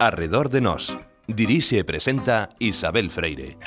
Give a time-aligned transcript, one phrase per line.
[0.00, 0.96] Arredor de Nós.
[1.26, 3.58] Dirixe e presenta Isabel Freire.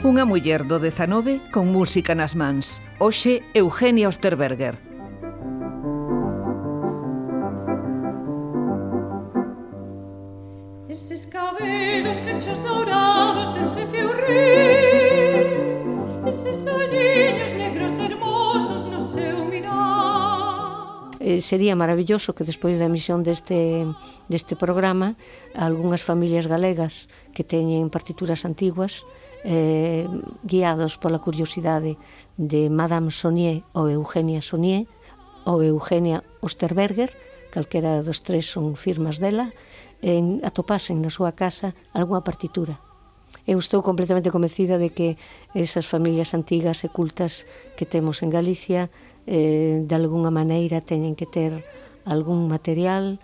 [0.00, 2.80] Unha muller do 19 con música nas mans.
[2.96, 4.80] Oxe, Eugenia Osterberger,
[21.40, 23.84] sería maravilloso que despois da emisión deste,
[24.28, 25.16] deste programa
[25.56, 29.04] algunhas familias galegas que teñen partituras antiguas
[29.44, 30.04] eh,
[30.44, 31.96] guiados pola curiosidade
[32.36, 34.84] de Madame Sonier ou Eugenia Sonier
[35.48, 37.12] ou Eugenia Osterberger
[37.50, 39.50] calquera dos tres son firmas dela
[40.00, 42.78] en, atopasen na súa casa algunha partitura.
[43.46, 45.16] Eu estou completamente convencida de que
[45.54, 48.90] esas familias antigas e cultas que temos en Galicia
[49.26, 51.64] eh, de algunha maneira teñen que ter
[52.04, 53.18] algún material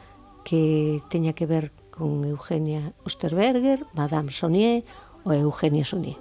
[0.44, 4.84] que teña que ver con Eugenia Osterberger, Madame Sonier
[5.24, 6.20] ou Eugenia Sonier.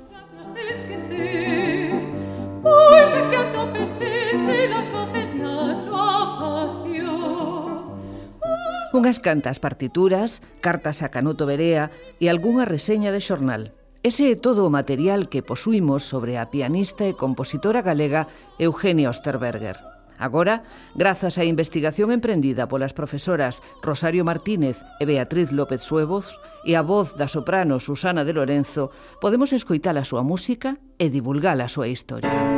[2.65, 7.25] Pois é que atopes entre las voces na súa pasión
[8.95, 13.75] Unhas cantas partituras, cartas a Canuto Berea e algunha reseña de xornal.
[14.05, 18.29] Ese é todo o material que posuímos sobre a pianista e compositora galega
[18.61, 19.81] Eugenia Osterberger.
[20.21, 20.61] Agora,
[20.93, 27.17] grazas á investigación emprendida polas profesoras Rosario Martínez e Beatriz López Suevos e a voz
[27.17, 32.54] da soprano Susana de Lorenzo, podemos escoitar a súa música e divulgar a súa historia.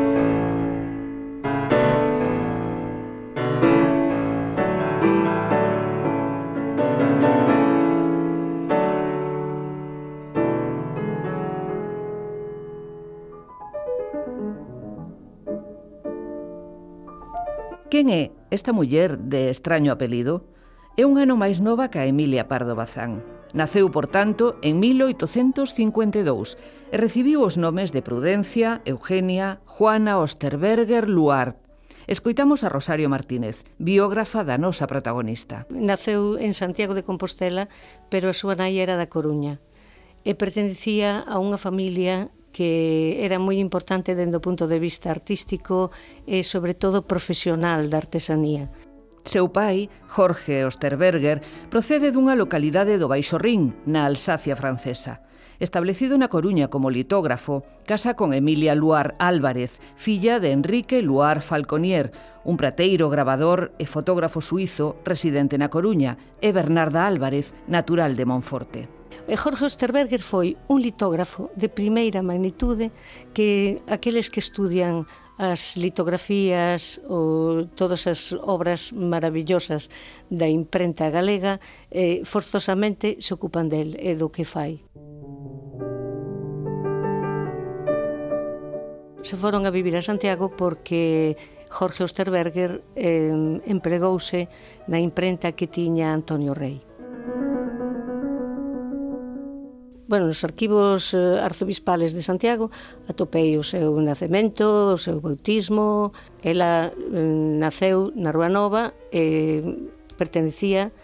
[18.67, 20.43] esta muller de extraño apelido
[20.99, 23.23] é un ano máis nova que a Emilia Pardo Bazán.
[23.55, 26.59] Naceu, por tanto, en 1852
[26.91, 31.55] e recibiu os nomes de Prudencia, Eugenia, Juana Osterberger Luart.
[32.11, 35.63] Escoitamos a Rosario Martínez, biógrafa da nosa protagonista.
[35.71, 37.71] Naceu en Santiago de Compostela,
[38.11, 39.63] pero a súa nai era da Coruña
[40.27, 45.91] e pertencía a unha familia que era moi importante dende o punto de vista artístico
[46.25, 48.71] e, sobre todo, profesional da artesanía.
[49.27, 55.19] Seu pai, Jorge Osterberger, procede dunha localidade do Baixo Rin, na Alsacia francesa.
[55.59, 62.15] Establecido na Coruña como litógrafo, casa con Emilia Luar Álvarez, filla de Enrique Luar Falconier,
[62.47, 68.96] un prateiro grabador e fotógrafo suizo residente na Coruña, e Bernarda Álvarez, natural de Monforte.
[69.27, 72.91] E Jorge Osterberger foi un litógrafo de primeira magnitude
[73.35, 75.05] que aqueles que estudian
[75.37, 79.89] as litografías ou todas as obras maravillosas
[80.31, 84.81] da imprenta galega eh, forzosamente se ocupan del e do que fai.
[89.21, 91.35] Se foron a vivir a Santiago porque
[91.69, 93.29] Jorge Osterberger eh,
[93.67, 94.47] empregouse
[94.87, 96.86] na imprenta que tiña Antonio Rey.
[100.07, 102.71] bueno, nos arquivos eh, arzobispales de Santiago
[103.07, 106.15] atopei o seu nacemento, o seu bautismo.
[106.41, 109.61] Ela eh, naceu na Rúa Nova e
[110.15, 110.95] pertenecía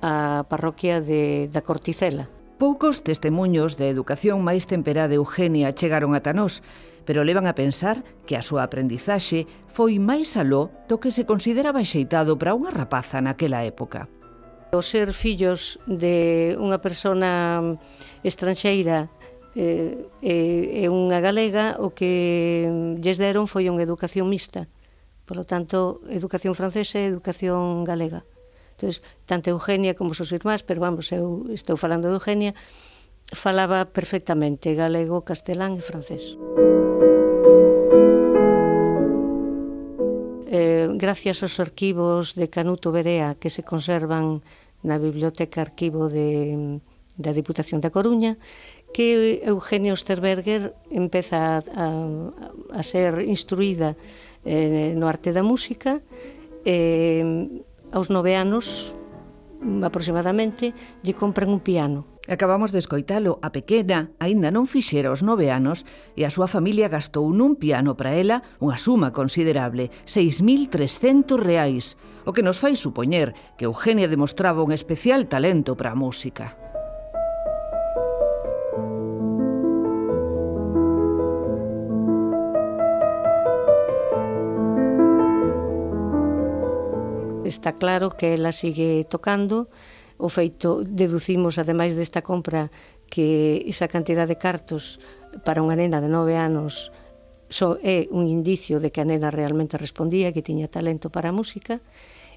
[0.00, 2.32] á parroquia de, da Corticela.
[2.58, 6.64] Poucos testemunhos de educación máis temperá de Eugenia chegaron ata nós,
[7.06, 11.86] pero levan a pensar que a súa aprendizaxe foi máis aló do que se consideraba
[11.86, 14.10] xeitado para unha rapaza naquela época.
[14.70, 17.60] O ser fillos de unha persona
[18.20, 19.08] estranxeira
[19.56, 22.68] eh, e, e unha galega o que
[23.00, 24.68] lles deron foi unha educación mixta.
[25.24, 28.28] Por lo tanto, educación francesa e educación galega.
[28.76, 32.52] Entonces, tanto Eugenia como seus irmás, pero vamos, eu estou falando de Eugenia,
[33.32, 36.36] falaba perfectamente galego, castelán e francés.
[36.38, 36.87] Música
[40.48, 44.40] eh, gracias aos arquivos de Canuto Berea que se conservan
[44.80, 46.80] na Biblioteca Arquivo de,
[47.20, 48.40] da Diputación da Coruña,
[48.96, 51.86] que Eugenio Osterberger empeza a, a,
[52.72, 53.92] a ser instruída
[54.48, 56.00] eh, no arte da música
[56.64, 57.20] eh,
[57.92, 58.96] aos nove anos
[59.84, 60.72] aproximadamente
[61.04, 62.17] lle compran un piano.
[62.28, 66.92] Acabamos de escoitalo, a pequena aínda non fixera os nove anos e a súa familia
[66.92, 71.96] gastou nun piano para ela unha suma considerable, 6.300 reais,
[72.28, 76.52] o que nos fai supoñer que Eugenia demostraba un especial talento para a música.
[87.48, 89.72] Está claro que ela sigue tocando,
[90.18, 92.74] O feito deducimos, ademais desta compra,
[93.06, 94.98] que esa cantidad de cartos
[95.46, 96.90] para unha nena de nove anos
[97.48, 101.36] só é un indicio de que a nena realmente respondía, que tiña talento para a
[101.36, 101.80] música,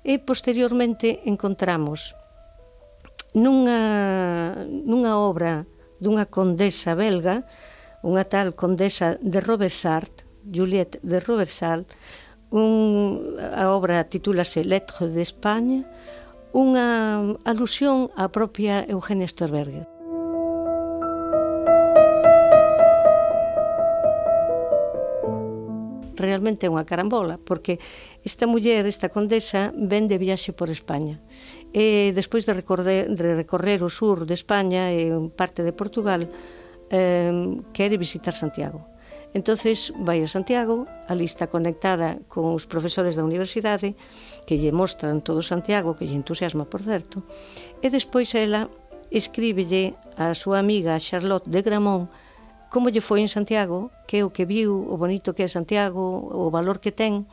[0.05, 2.15] e posteriormente encontramos
[3.33, 5.67] nunha, nunha obra
[6.01, 7.45] dunha condesa belga,
[8.01, 11.85] unha tal condesa de Robesart, Juliette de Robesart,
[12.49, 15.85] un, a obra titúlase Lettre d'Espagne,
[16.51, 19.87] unha alusión á propia Eugenia Sternberger.
[26.19, 27.79] Realmente é unha carambola, porque
[28.21, 31.23] esta muller, esta condesa, ven de viaxe por España.
[31.71, 36.27] E despois de recorrer, de recorrer o sur de España e parte de Portugal,
[36.91, 37.31] eh,
[37.71, 38.91] quere visitar Santiago.
[39.33, 43.95] Entonces vai a Santiago, ali está conectada con os profesores da universidade,
[44.45, 47.23] que lle mostran todo Santiago, que lle entusiasma, por certo,
[47.81, 48.69] e despois ela
[49.11, 52.09] escríbelle a súa amiga Charlotte de Gramont
[52.71, 56.31] como lle foi en Santiago, que é o que viu, o bonito que é Santiago,
[56.31, 57.27] o valor que ten,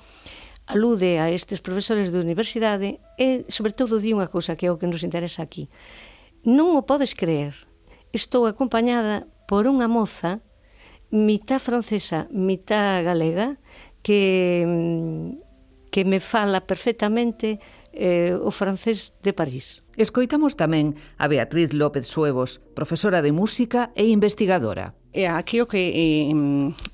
[0.66, 4.76] alude a estes profesores de universidade e, sobre todo, di unha cousa que é o
[4.76, 5.70] que nos interesa aquí.
[6.42, 7.54] Non o podes creer.
[8.10, 10.42] Estou acompañada por unha moza
[11.14, 13.56] mitá francesa, mitá galega,
[14.02, 15.47] que mm,
[15.98, 17.58] que me fala perfectamente
[17.92, 19.82] eh, o francés de París.
[19.98, 24.94] Escoitamos tamén a Beatriz López Suevos, profesora de música e investigadora.
[25.10, 26.30] E aquí o que eh,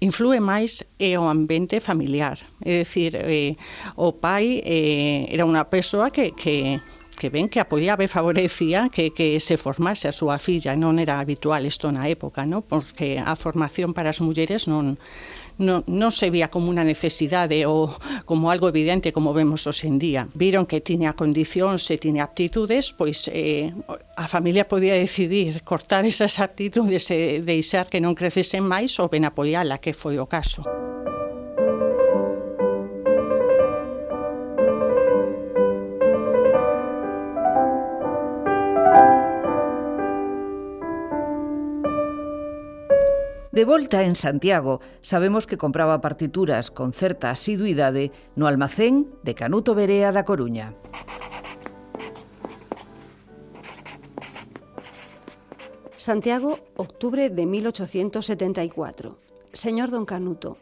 [0.00, 2.40] influe máis é o ambiente familiar.
[2.64, 3.60] É dicir, eh,
[4.00, 6.80] o pai eh, era unha persoa que, que
[7.14, 11.22] que ben que apoiaba e favorecía que, que se formase a súa filla, non era
[11.22, 12.66] habitual isto na época, non?
[12.66, 14.98] porque a formación para as mulleres non,
[15.58, 17.92] non, non se vía como unha necesidade ou
[18.26, 20.26] como algo evidente como vemos hoxe en día.
[20.34, 23.70] Viron que tiña condicións e tiña aptitudes, pois eh,
[24.16, 29.26] a familia podía decidir cortar esas aptitudes e deixar que non crecesen máis ou ben
[29.26, 30.93] apoiala, que foi o caso.
[43.54, 49.78] De volta en Santiago, sabemos que compraba partituras con certa asiduidade no almacén de Canuto
[49.78, 50.74] Berea da Coruña.
[55.94, 59.22] Santiago, octubre de 1874.
[59.54, 60.58] Señor don Canuto,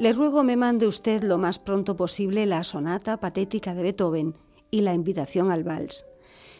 [0.00, 4.32] le ruego me mande usted lo más pronto posible la sonata patética de Beethoven
[4.70, 6.06] y la invitación al vals.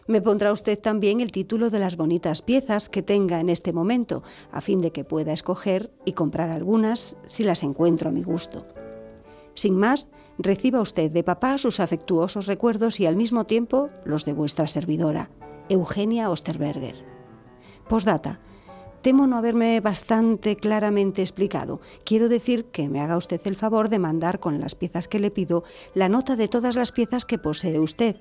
[0.06, 4.24] Me pondrá usted también el título de las bonitas piezas que tenga en este momento,
[4.50, 8.66] a fin de que pueda escoger y comprar algunas si las encuentro a mi gusto.
[9.54, 10.08] Sin más,
[10.38, 15.30] reciba usted de papá sus afectuosos recuerdos y al mismo tiempo los de vuestra servidora,
[15.68, 16.96] Eugenia Osterberger.
[17.88, 18.40] Postdata.
[19.02, 21.80] Temo no haberme bastante claramente explicado.
[22.04, 25.32] Quiero decir que me haga usted el favor de mandar con las piezas que le
[25.32, 28.16] pido la nota de todas las piezas que posee usted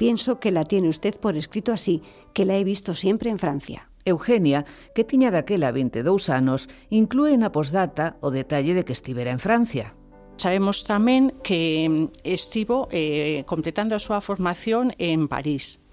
[0.00, 2.00] Pienso que la tiene usted por escrito así,
[2.32, 3.90] que la he visto siempre en Francia.
[4.06, 9.44] Eugenia, que tiña daquela 22 anos, inclúe na posdata o detalle de que estivera en
[9.44, 9.92] Francia.
[10.40, 15.84] Sabemos tamén que mm, estivo eh, completando a súa formación en París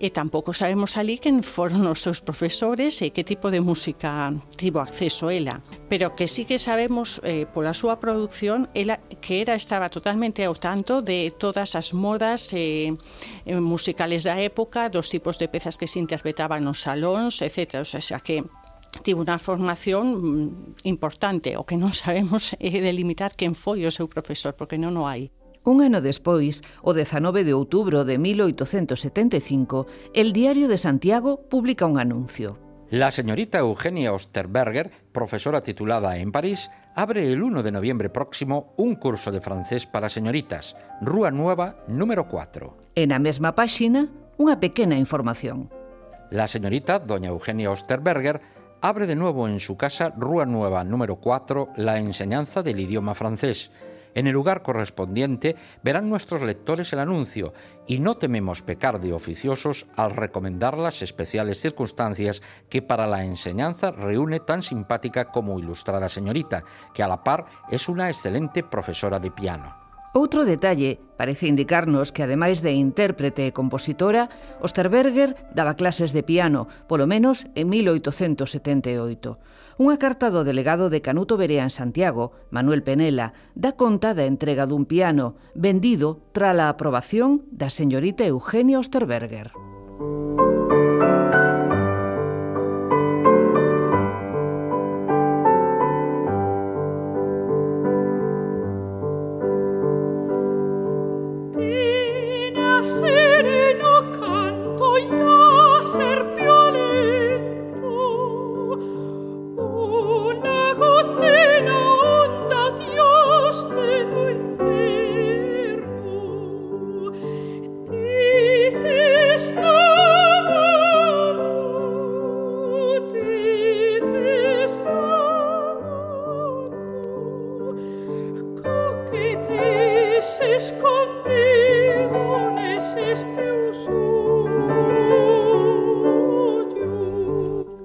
[0.00, 4.80] e tampouco sabemos ali quen foron os seus profesores e que tipo de música tivo
[4.80, 5.60] acceso ela.
[5.92, 10.56] Pero que sí que sabemos eh, pola súa produción ela, que era estaba totalmente ao
[10.56, 12.96] tanto de todas as modas eh,
[13.44, 17.84] eh musicales da época, dos tipos de pezas que se interpretaban nos salóns, etc.
[17.84, 18.40] O sea, que
[19.04, 24.08] tivo unha formación mm, importante, o que non sabemos é delimitar quen foi o seu
[24.08, 25.28] profesor, porque non o hai.
[25.62, 29.84] Un ano despois, o 19 de outubro de 1875,
[30.16, 32.56] el Diario de Santiago publica un anuncio.
[32.88, 38.96] La señorita Eugenia Osterberger, profesora titulada en París, abre el 1 de noviembre próximo un
[38.96, 42.96] curso de francés para señoritas, Rúa Nueva, número 4.
[42.96, 44.08] En a mesma páxina,
[44.40, 45.68] unha pequena información.
[46.32, 48.40] La señorita doña Eugenia Osterberger
[48.80, 53.70] abre de nuevo en su casa Rúa Nueva, número 4, la enseñanza del idioma francés
[54.14, 57.52] En el lugar correspondiente verán nuestros lectores el anuncio
[57.86, 63.90] y no tememos pecar de oficiosos al recomendar las especiales circunstancias que para la enseñanza
[63.90, 66.64] reúne tan simpática como ilustrada señorita,
[66.94, 69.80] que a la par es una excelente profesora de piano.
[70.10, 74.26] Outro detalle parece indicarnos que, ademais de intérprete e compositora,
[74.58, 79.38] Osterberger daba clases de piano, polo menos en 1878.
[79.80, 84.68] Unha carta do delegado de Canuto Berea en Santiago, Manuel Penela, dá conta da entrega
[84.68, 89.56] dun piano vendido trala aprobación da señorita Eugenia Osterberger.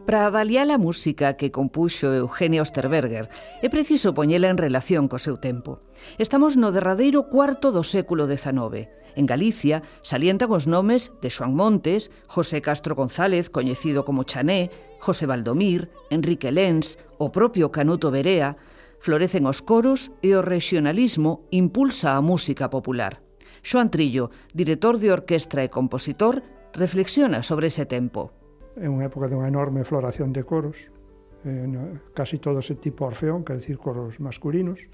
[0.06, 3.32] Para avaliar a música que compuxo Eugenio Osterberger,
[3.64, 5.80] é preciso poñela en relación co seu tempo.
[6.20, 8.92] Estamos no derradeiro cuarto do século XIX.
[9.16, 14.68] En Galicia salientan os nomes de Xoan Montes, José Castro González, coñecido como Chané,
[15.00, 18.60] José Valdomir, Enrique Lenz, o propio Canuto Berea,
[19.00, 23.22] Florecen os coros e o regionalismo impulsa a música popular.
[23.66, 26.46] Xoan Trillo, director de orquestra e compositor,
[26.78, 28.30] reflexiona sobre ese tempo.
[28.78, 30.92] É unha época de unha enorme floración de coros,
[31.48, 31.66] eh,
[32.14, 34.86] casi todo ese tipo orfeón, quer decir, coros masculinos,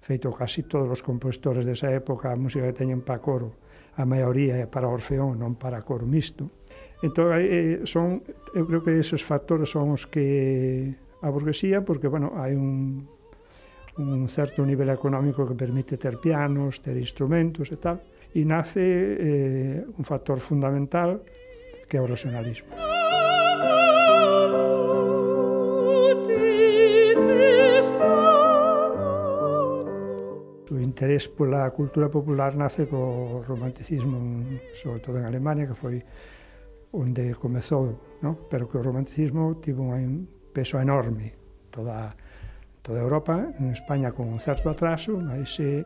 [0.00, 3.58] feito casi todos os compositores desa época, a música que teñen para coro,
[3.98, 6.48] a maioría é para orfeón, non para coro mixto.
[7.02, 8.22] Entón, eh, son,
[8.54, 13.08] eu creo que esos factores son os que a burguesía, porque, bueno, hai un
[13.98, 18.00] un certo nivel económico que permite ter pianos, ter instrumentos e tal,
[18.36, 21.24] e nace eh, un factor fundamental
[21.88, 22.68] que é o racionalismo.
[30.66, 34.44] O interés pola cultura popular nace co romanticismo,
[34.76, 36.04] sobre todo en Alemania, que foi
[36.92, 38.44] onde comezou, no?
[38.50, 41.32] pero que o romanticismo tivo un peso enorme
[41.70, 42.25] toda a
[42.86, 45.82] toda Europa, en España con un certo atraso, mas eh,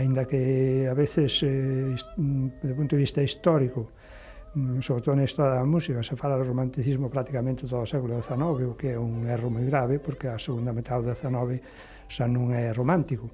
[0.00, 3.92] aínda que a veces, eh, punto de vista histórico,
[4.56, 8.16] mm, sobre todo na historia da música, se fala do romanticismo prácticamente todo o século
[8.16, 11.60] XIX, o que é un erro moi grave, porque a segunda metade do XIX
[12.08, 13.28] xa non é romántico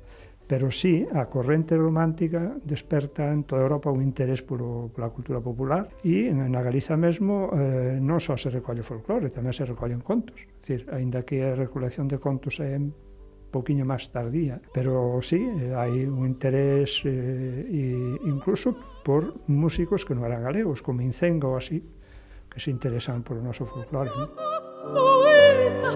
[0.46, 5.90] pero sí a corrente romántica desperta en toda Europa un interés polo, pola cultura popular
[6.06, 10.38] e na Galiza mesmo eh, non só se recolle folclore, tamén se recollen contos.
[10.38, 12.78] É Dicir, aínda que a recolección de contos é
[13.50, 17.66] poquinho máis tardía, pero sí, eh, hai un interés eh,
[18.22, 21.82] incluso por músicos que non eran galegos, como Incenga ou así,
[22.46, 24.10] que se interesan polo noso folclore.
[24.94, 25.90] Poeta,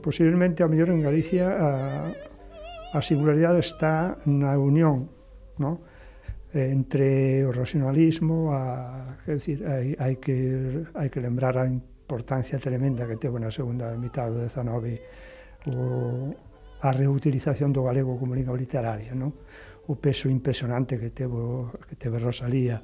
[0.00, 1.70] Posiblemente, a mellor en Galicia, a,
[2.92, 5.08] a singularidade está na unión,
[5.60, 5.80] no?
[6.52, 11.64] entre o racionalismo a, quer dicir, hai, hai, que, hai que lembrar a
[12.10, 16.34] importancia tremenda que teve na segunda mitad do 19 o,
[16.82, 19.46] a reutilización do galego como lingua literaria, no?
[19.86, 22.82] o peso impresionante que teve, que teve Rosalía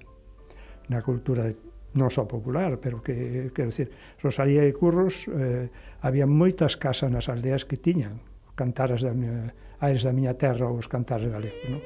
[0.87, 1.59] na cultura de
[1.97, 3.89] non só popular, pero que, quero decir,
[4.21, 5.73] Rosalía e Curros eh,
[6.05, 8.21] había moitas casas nas aldeas que tiñan
[8.57, 11.81] cantaras da miña, aires da miña terra ou os cantares galegos, non?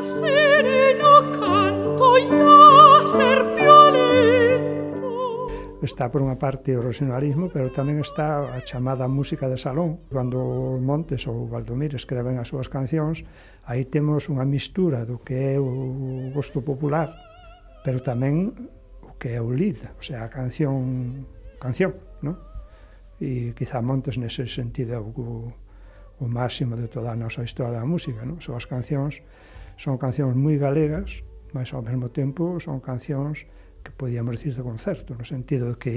[0.00, 2.06] Sereno canto
[3.02, 3.48] ser
[5.78, 10.02] Está por unha parte o rosinalismo, pero tamén está a chamada música de salón.
[10.10, 13.22] Cando Montes ou Valdomir escreven as súas cancións,
[13.62, 17.14] aí temos unha mistura do que é o gosto popular,
[17.86, 18.52] pero tamén
[19.18, 21.26] que é o lead, o sea, a canción,
[21.58, 22.38] canción, ¿no?
[23.18, 25.50] E quizá Montes nese sentido é o,
[26.22, 28.38] o máximo de toda a nosa historia da música, ¿no?
[28.38, 29.20] Son as cancións,
[29.74, 33.42] son cancións moi galegas, mas ao mesmo tempo son cancións
[33.82, 35.94] que podíamos dicir de concerto, no sentido de que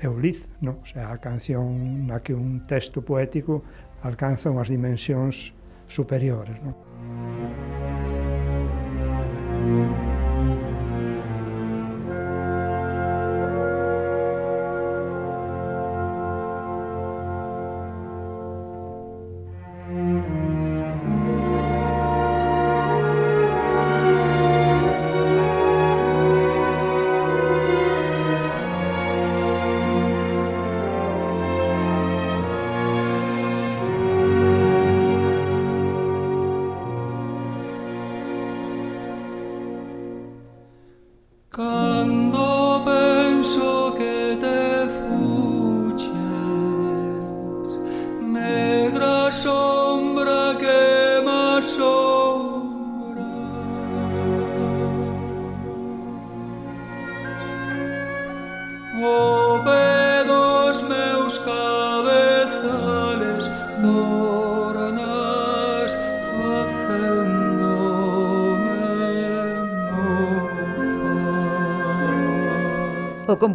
[0.00, 0.80] é o lead, ¿no?
[0.80, 3.60] O sea, a canción na que un texto poético
[4.00, 5.52] alcanza unhas dimensións
[5.84, 6.72] superiores, ¿no?
[9.68, 10.07] Música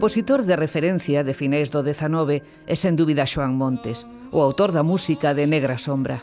[0.04, 4.04] compositor de referencia de finais do XIX é sen dúbida Xoan Montes,
[4.36, 6.20] o autor da música de Negra Sombra.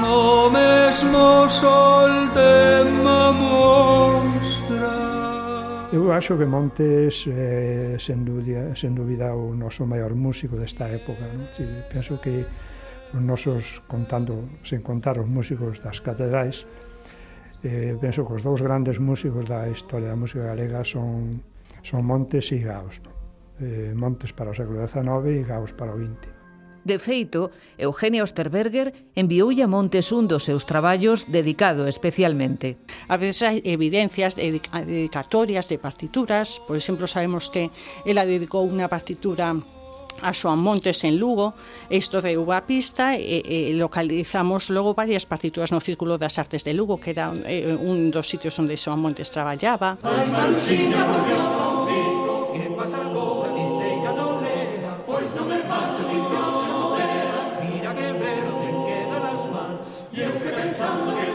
[0.00, 2.88] No mesmo sol te
[5.92, 11.20] Eu acho que Montes é, sen, dúbida, sen dúbida o noso maior músico desta época.
[11.20, 11.52] Non?
[11.52, 12.48] Si, penso que
[13.12, 16.64] os nosos, contando, sen contar os músicos das catedrais,
[17.64, 21.40] eh, penso que os dous grandes músicos da historia da música galega son,
[21.80, 23.00] son Montes e Gaos.
[23.00, 23.16] Non?
[23.64, 26.44] Eh, Montes para o século XIX e Gaos para o XX.
[26.84, 32.76] De feito, Eugenia Osterberger envioulle a Montes un dos seus traballos dedicado especialmente.
[33.08, 37.72] A veces hai evidencias de dedicatorias de partituras, por exemplo, sabemos que
[38.04, 39.56] ela dedicou unha partitura
[40.24, 41.54] a Montes en Lugo.
[41.90, 46.72] Isto de Uva Pista e, e localizamos logo varias partituras no Círculo das Artes de
[46.72, 50.00] Lugo, que era e, un dos sitios onde Xoan Montes traballaba.
[50.02, 51.36] Ai, Maruxiña, que
[55.04, 56.58] pois non me marcho sin que os
[57.60, 59.84] mira que verde quedan as mans,
[60.16, 61.34] e eu que pensando que.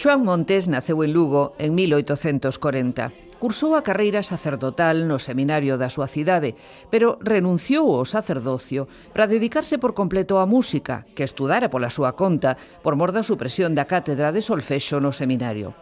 [0.00, 6.06] Xoan Montes naceu en Lugo en 1840 cursou a carreira sacerdotal no seminario da súa
[6.06, 6.52] cidade,
[6.92, 8.84] pero renunciou ao sacerdocio
[9.16, 13.72] para dedicarse por completo á música, que estudara pola súa conta por mor da supresión
[13.72, 15.72] da cátedra de solfexo no seminario.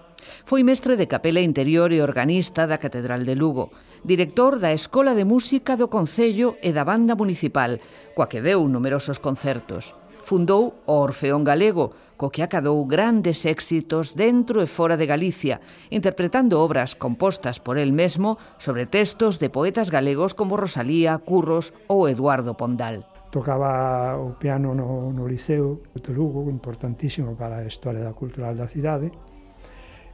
[0.46, 3.74] Foi mestre de capela interior e organista da Catedral de Lugo,
[4.06, 7.82] director da Escola de Música do Concello e da Banda Municipal,
[8.14, 14.60] coa que deu numerosos concertos fundou o Orfeón Galego, co que acadou grandes éxitos dentro
[14.60, 20.36] e fora de Galicia, interpretando obras compostas por el mesmo sobre textos de poetas galegos
[20.36, 27.36] como Rosalía, Curros ou Eduardo Pondal tocaba o piano no, no Liceo de Lugo, importantísimo
[27.36, 29.12] para a historia da cultural da cidade,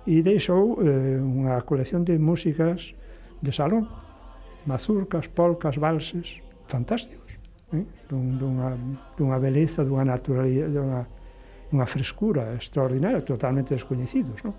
[0.03, 2.99] e deixou eh, unha colección de músicas
[3.39, 3.87] de salón,
[4.67, 7.24] mazurcas, polcas, valses, fantástico
[8.15, 8.71] dun, dunha,
[9.19, 11.03] dunha beleza, dunha naturalidade, dunha,
[11.71, 14.55] dunha frescura extraordinaria, totalmente descoñecidos, non?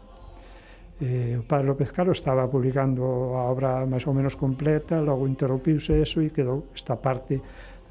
[0.99, 3.03] Eh, o padre López Caro estaba publicando
[3.35, 7.39] a obra máis ou menos completa, logo interrompiuse eso e quedou esta parte,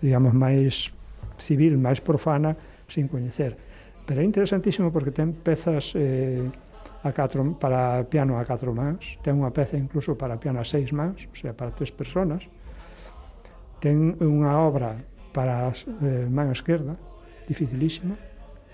[0.01, 0.93] digamos, máis
[1.37, 2.57] civil, máis profana,
[2.89, 3.57] sin coñecer.
[4.05, 6.49] Pero é interesantísimo porque ten pezas eh,
[7.05, 10.89] a catro, para piano a catro mans, ten unha peza incluso para piano a seis
[10.89, 12.49] mans, o sea, para tres personas,
[13.85, 14.97] ten unha obra
[15.35, 16.95] para a eh, man esquerda,
[17.51, 18.15] dificilísima,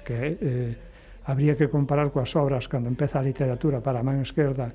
[0.05, 0.77] que eh,
[1.25, 4.69] habría que comparar coas obras cando empeza a literatura para a man esquerda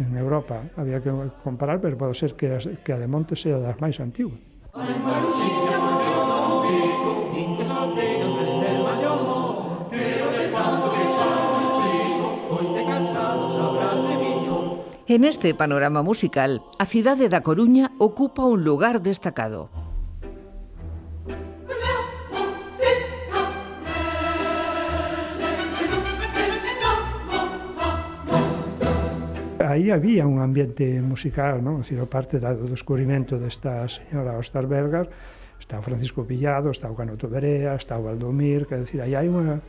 [0.00, 1.12] en Europa, había que
[1.44, 4.40] comparar, pero pode ser que, as, que a de Monte sea das máis antiguas.
[15.08, 19.68] En este panorama musical, a cidade da Coruña ocupa un lugar destacado.
[29.68, 31.84] aí había un ambiente musical, non?
[31.84, 35.12] Sido parte da, do descubrimento desta señora Osterberger,
[35.60, 39.28] está o Francisco Pillado, está o Canoto Berea, está o Valdomir, quer dizer, aí hai
[39.28, 39.60] unha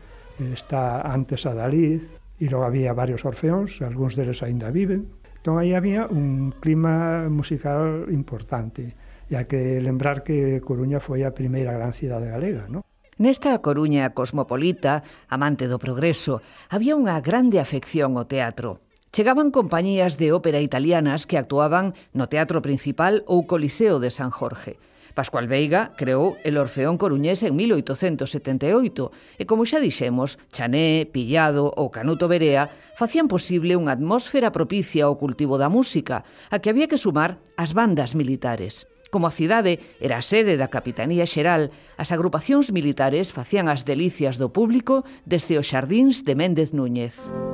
[0.55, 2.07] está antes a Daliz,
[2.39, 5.11] e logo había varios orfeóns, algúns deles aínda viven.
[5.43, 8.95] Entón aí había un clima musical importante,
[9.27, 12.87] e hai que lembrar que Coruña foi a primeira gran cidade galega, non?
[13.19, 16.39] Nesta Coruña cosmopolita, amante do progreso,
[16.71, 18.79] había unha grande afección ao teatro.
[19.11, 24.77] Chegaban compañías de ópera italianas que actuaban no Teatro Principal ou Coliseo de San Jorge.
[25.17, 31.89] Pascual Veiga creou el Orfeón Coruñés en 1878 e, como xa dixemos, Chané, Pillado ou
[31.89, 36.21] Canuto Berea facían posible unha atmósfera propicia ao cultivo da música,
[36.53, 38.85] a que había que sumar as bandas militares.
[39.09, 44.37] Como a cidade era a sede da Capitanía Xeral, as agrupacións militares facían as delicias
[44.37, 47.17] do público desde os xardíns de Méndez Núñez.
[47.25, 47.48] Música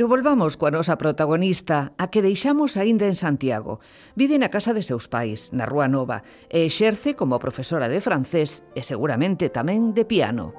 [0.00, 3.84] Pero volvamos coa nosa protagonista, a que deixamos aínda en Santiago.
[4.16, 8.80] Vive na casa de seus pais, na Nova, e exerce como profesora de francés e
[8.80, 10.56] seguramente tamén de piano.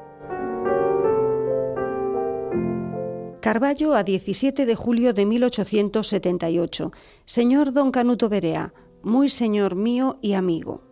[3.41, 6.93] Carballo a 17 de julio de 1878.
[7.25, 10.85] Señor don Canuto Berea, muy señor mío y amigo.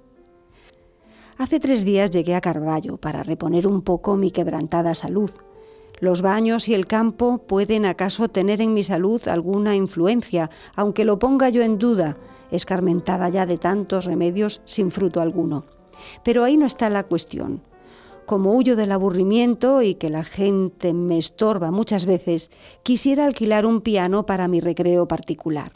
[1.38, 5.30] Hace tres días llegué a Carballo para reponer un poco mi quebrantada salud.
[6.00, 11.20] Los baños y el campo pueden acaso tener en mi salud alguna influencia, aunque lo
[11.20, 12.18] ponga yo en duda,
[12.52, 15.66] escarmentada ya de tantos remedios sin fruto alguno.
[16.24, 17.62] Pero ahí no está la cuestión.
[18.26, 22.50] Como huyo del aburrimiento y que la gente me estorba muchas veces,
[22.84, 25.74] quisiera alquilar un piano para mi recreo particular.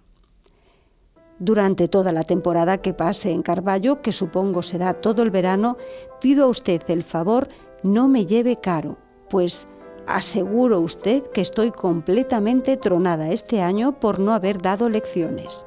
[1.39, 5.77] Durante toda la temporada que pase en Carballo, que supongo será todo el verano,
[6.21, 7.49] pido a usted el favor
[7.81, 8.97] no me lleve caro,
[9.29, 9.67] pues
[10.07, 15.65] Aseguro usted que estoy completamente tronada este año por no haber dado lecciones.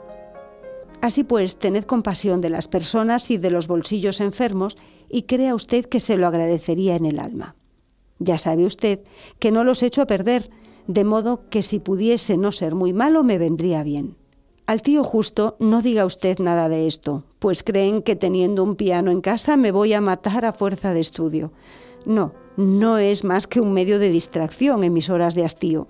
[1.01, 4.77] Así pues, tened compasión de las personas y de los bolsillos enfermos
[5.09, 7.55] y crea usted que se lo agradecería en el alma.
[8.19, 9.01] Ya sabe usted
[9.39, 10.51] que no los echo a perder,
[10.87, 14.17] de modo que si pudiese no ser muy malo me vendría bien.
[14.67, 19.11] Al tío justo no diga usted nada de esto, pues creen que teniendo un piano
[19.13, 21.53] en casa me voy a matar a fuerza de estudio.
[22.05, 25.87] No, no es más que un medio de distracción en mis horas de hastío.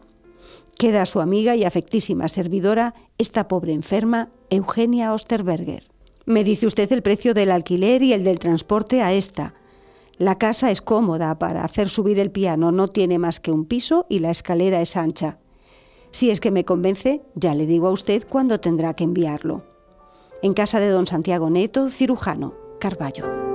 [0.79, 5.85] Queda su amiga y afectísima servidora, esta pobre enferma, Eugenia Osterberger.
[6.27, 9.55] Me dice usted el precio del alquiler y el del transporte a esta.
[10.19, 14.07] La casa es cómoda para hacer subir el piano, no tiene más que un piso
[14.09, 15.39] y la escalera es ancha.
[16.11, 19.65] Si es que me convence, ya le digo a usted cuándo tendrá que enviarlo.
[20.43, 23.46] En casa de don Santiago Neto, cirujano, Carballo.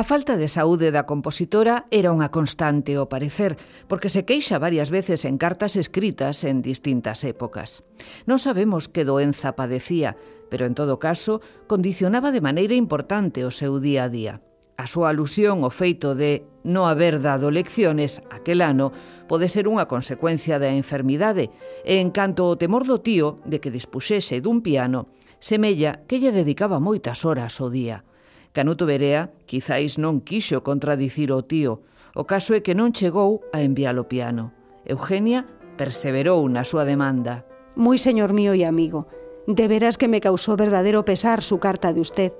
[0.00, 4.88] A falta de saúde da compositora era unha constante ao parecer, porque se queixa varias
[4.88, 7.84] veces en cartas escritas en distintas épocas.
[8.24, 10.16] Non sabemos que doenza padecía,
[10.48, 14.34] pero en todo caso condicionaba de maneira importante o seu día a día.
[14.80, 18.96] A súa alusión ao feito de non haber dado lecciones aquel ano
[19.28, 21.52] pode ser unha consecuencia da enfermidade
[21.84, 25.12] e en canto ao temor do tío de que dispuxese dun piano,
[25.44, 28.00] semella que lle dedicaba moitas horas ao día.
[28.52, 31.86] Canuto Berea quizáis non quixo contradicir o tío,
[32.18, 34.50] o caso é que non chegou a envialo piano.
[34.82, 35.46] Eugenia
[35.78, 37.46] perseverou na súa demanda.
[37.78, 39.06] Moi señor mío e amigo,
[39.46, 42.32] de veras que me causou verdadero pesar su carta de usted.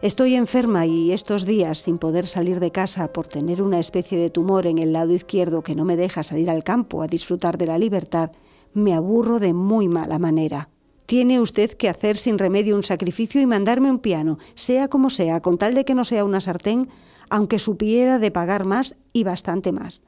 [0.00, 4.30] Estoy enferma y estos días sin poder salir de casa por tener una especie de
[4.30, 7.66] tumor en el lado izquierdo que no me deja salir al campo a disfrutar de
[7.66, 8.30] la libertad,
[8.72, 10.70] me aburro de muy mala manera.
[11.10, 15.40] Tiene usted que hacer sin remedio un sacrificio y mandarme un piano, sea como sea,
[15.40, 16.88] con tal de que no sea una sartén,
[17.30, 20.04] aunque supiera de pagar más y bastante más.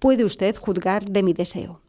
[0.00, 1.80] Puede usted juzgar de mi deseo.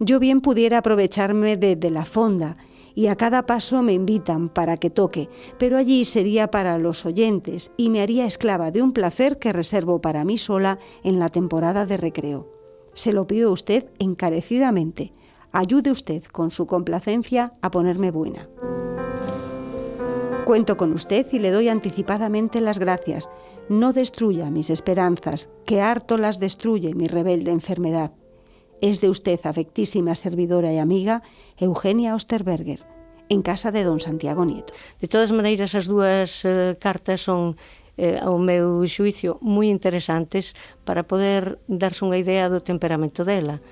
[0.00, 2.58] Yo bien pudiera aprovecharme de, de la fonda,
[2.94, 7.72] y a cada paso me invitan para que toque, pero allí sería para los oyentes
[7.78, 11.86] y me haría esclava de un placer que reservo para mí sola en la temporada
[11.86, 12.52] de recreo.
[12.92, 15.14] Se lo pido a usted encarecidamente
[15.56, 18.48] Ayude usted con su complacencia a ponerme buena.
[20.44, 23.28] Cuento con usted y le doy anticipadamente las gracias.
[23.68, 28.10] No destruya mis esperanzas, que harto las destruye mi rebelde enfermedad.
[28.80, 31.22] Es de usted, afectísima servidora y amiga,
[31.56, 32.84] Eugenia Osterberger,
[33.28, 34.74] en casa de don Santiago Nieto.
[35.00, 37.54] De todas maneiras, as dúas eh, cartas son
[37.96, 43.62] eh, ao meu xuicio moi interesantes para poder darse unha idea do temperamento dela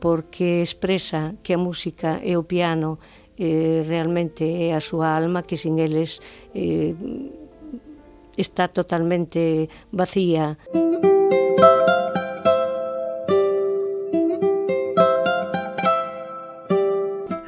[0.00, 2.98] porque expresa que a música e o piano
[3.36, 6.24] eh, realmente é a súa alma que sin eles
[6.56, 6.96] eh,
[8.36, 10.56] está totalmente vacía.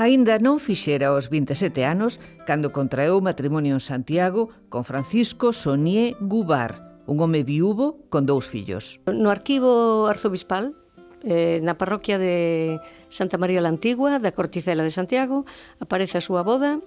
[0.03, 6.99] Aínda non fixera os 27 anos cando contraeu matrimonio en Santiago con Francisco Sonier Gubar,
[7.07, 8.99] un home viúvo con dous fillos.
[9.07, 10.75] No arquivo arzobispal
[11.25, 15.47] eh, na parroquia de Santa María la Antigua, da Corticela de Santiago,
[15.79, 16.83] aparece a súa boda,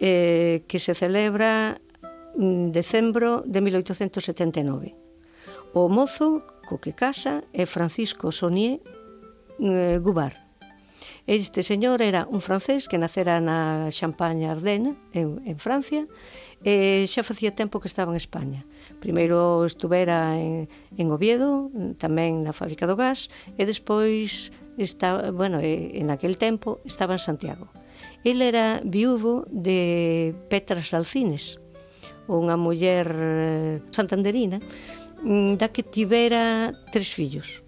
[0.00, 1.80] eh, que se celebra
[2.36, 4.96] en decembro de 1879.
[5.72, 8.80] O mozo co que casa é Francisco Sonier
[9.60, 10.42] eh, Gubar.
[11.26, 16.10] Este señor era un francés que nacera na Champagne Ardena, en, en Francia,
[16.66, 18.66] e xa facía tempo que estaba en España.
[19.02, 23.26] Primeiro estuvera en, en Oviedo, tamén na fábrica do gas,
[23.58, 27.66] e despois, está, bueno, en aquel tempo, estaba en Santiago.
[28.22, 31.58] El era viúvo de Petra Salcines,
[32.30, 34.62] unha muller eh, santanderina,
[35.26, 37.66] mm, da que tivera tres fillos.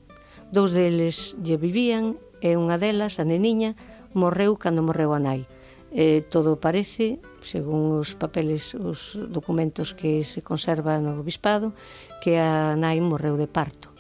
[0.54, 3.74] Dous deles lle vivían e unha delas, a neniña,
[4.14, 5.50] morreu cando morreu a nai.
[5.90, 11.76] Eh, todo parece según os papeles, os documentos que se conservan no obispado,
[12.24, 13.92] que a nai morreu de parto.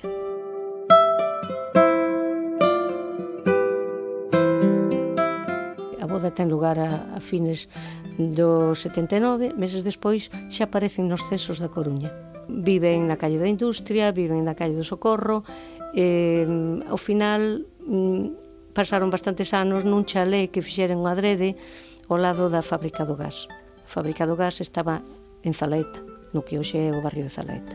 [6.00, 7.68] A boda ten lugar a, a fines
[8.16, 12.08] do 79, meses despois xa aparecen nos censos da Coruña.
[12.48, 15.44] Viven na calle da Industria, viven na calle do Socorro,
[15.92, 16.48] eh,
[16.88, 21.54] ao final mm, pasaron bastantes anos nun chalé que fixeron adrede,
[22.08, 23.48] ao lado da fábrica do gas.
[23.84, 25.02] A fábrica do gas estaba
[25.42, 26.00] en Zalaeta,
[26.32, 27.74] no que hoxe é o barrio de Zalaeta.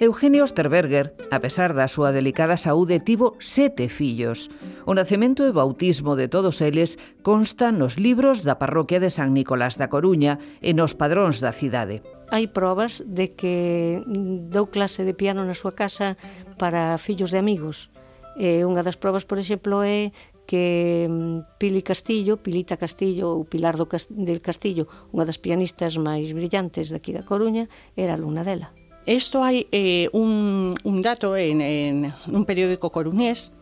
[0.00, 4.48] Eugenio Osterberger, a pesar da súa delicada saúde, tivo sete fillos.
[4.88, 9.76] O nacemento e bautismo de todos eles consta nos libros da parroquia de San Nicolás
[9.76, 12.00] da Coruña e nos padróns da cidade.
[12.32, 14.00] Hai probas de que
[14.48, 16.16] dou clase de piano na súa casa
[16.56, 17.92] para fillos de amigos.
[18.40, 20.16] E unha das probas, por exemplo, é
[20.50, 25.94] que mm, Pili Castillo, Pilita Castillo ou Pilar do Cast del Castillo, unha das pianistas
[25.94, 28.74] máis brillantes daqui da Coruña, era alumna dela.
[29.06, 33.54] Isto hai eh, un, un dato en, en un periódico coruñés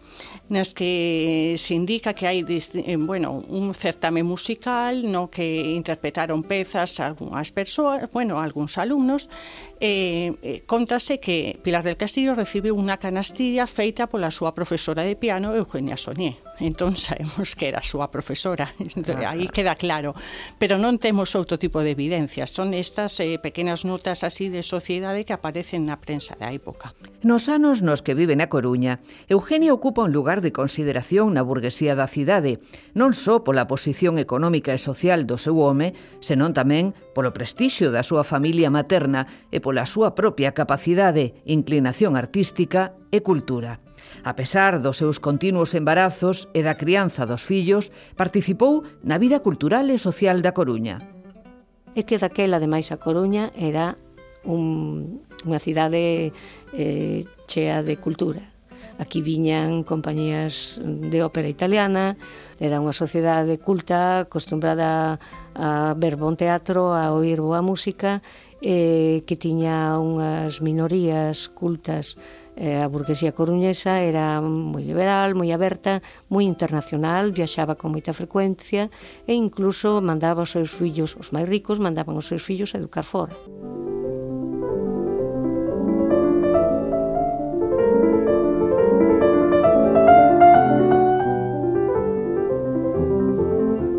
[0.48, 5.44] nas que se indica que hai eh, bueno, un certame musical no que
[5.76, 9.28] interpretaron pezas algunhas persoas, bueno, algúns alumnos,
[9.76, 15.20] eh, eh, contase que Pilar del Castillo recibiu unha canastilla feita pola súa profesora de
[15.20, 20.14] piano Eugenia Sonier entón sabemos que era a súa profesora entón, ah, aí queda claro.
[20.58, 25.24] Pero non temos outro tipo de evidencias son estas eh, pequenas notas así de sociedade
[25.24, 26.94] que aparecen na prensa da época.
[27.22, 31.94] Nos anos nos que vive na Coruña Eugenia ocupa un lugar de consideración na burguesía
[31.94, 32.62] da cidade
[32.94, 38.06] non só pola posición económica e social do seu home senón tamén polo prestixio da
[38.06, 43.80] súa familia materna e pola súa propia capacidade, inclinación artística e cultura.
[44.24, 49.88] A pesar dos seus continuos embarazos e da crianza dos fillos, participou na vida cultural
[49.92, 50.98] e social da Coruña.
[51.94, 53.98] É que daquela, ademais, a Coruña era
[54.44, 56.30] un, unha cidade
[56.72, 58.54] eh, chea de cultura.
[58.98, 62.18] Aquí viñan compañías de ópera italiana,
[62.58, 65.22] era unha sociedade culta, acostumbrada
[65.54, 68.26] a ver bon teatro, a oír boa música,
[68.58, 72.18] eh, que tiña unhas minorías cultas
[72.58, 78.90] eh, a burguesía coruñesa era moi liberal, moi aberta, moi internacional, viaxaba con moita frecuencia
[79.30, 83.06] e incluso mandaba os seus fillos, os máis ricos, mandaban os seus fillos a educar
[83.06, 83.38] fora.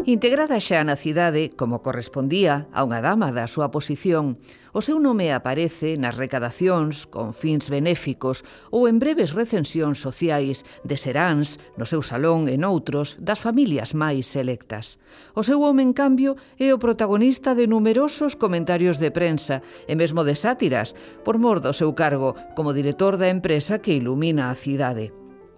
[0.09, 4.41] Integrada xa na cidade, como correspondía a unha dama da súa posición,
[4.71, 10.93] O seu nome aparece nas recadacións con fins benéficos ou en breves recensións sociais de
[10.93, 15.01] seráns no seu salón e noutros das familias máis selectas.
[15.33, 20.21] O seu home, en cambio, é o protagonista de numerosos comentarios de prensa e mesmo
[20.21, 20.93] de sátiras,
[21.25, 25.09] por mor do seu cargo como director da empresa que ilumina a cidade.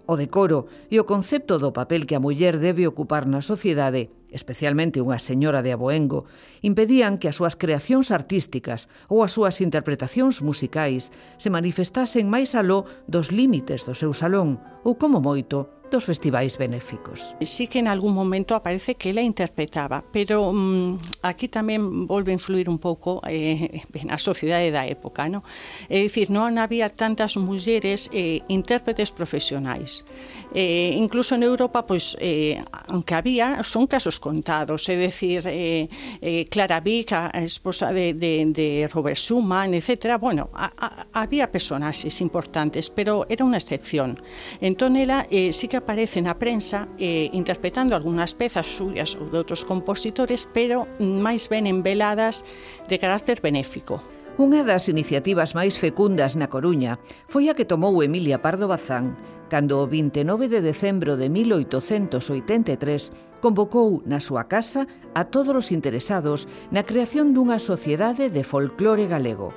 [0.08, 5.04] O decoro e o concepto do papel que a muller debe ocupar na sociedade especialmente
[5.04, 6.26] unha señora de Aboengo,
[6.64, 12.88] impedían que as súas creacións artísticas ou as súas interpretacións musicais se manifestasen máis aló
[13.06, 17.36] dos límites do seu salón ou, como moito, dos festivais benéficos.
[17.44, 22.40] Sí que en algún momento aparece que la interpretaba, pero um, aquí tamén volve a
[22.40, 25.44] influir un pouco eh, na sociedade da época, ¿no?
[25.92, 30.08] É dicir, non había tantas mulleres eh, intérpretes profesionais.
[30.56, 32.56] Eh, incluso en Europa, pois, eh,
[32.88, 35.92] aunque había, son casos contados, é dicir, eh,
[36.24, 40.16] eh, Clara Vick, a esposa de, de, de Robert Schumann, etc.
[40.16, 44.16] Bueno, a, a, había personaxes importantes, pero era unha excepción.
[44.64, 49.42] Entón, ela eh, sí que aparece na prensa eh, interpretando algunhas pezas suyas ou de
[49.42, 52.46] outros compositores, pero máis ben en veladas
[52.86, 53.98] de carácter benéfico.
[54.38, 56.96] Unha das iniciativas máis fecundas na Coruña
[57.28, 59.18] foi a que tomou Emilia Pardo Bazán,
[59.52, 63.12] cando o 29 de decembro de 1883
[63.44, 69.52] convocou na súa casa a todos os interesados na creación dunha sociedade de folclore galego,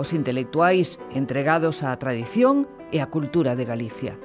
[0.00, 4.16] os intelectuais entregados á tradición e á cultura de Galicia.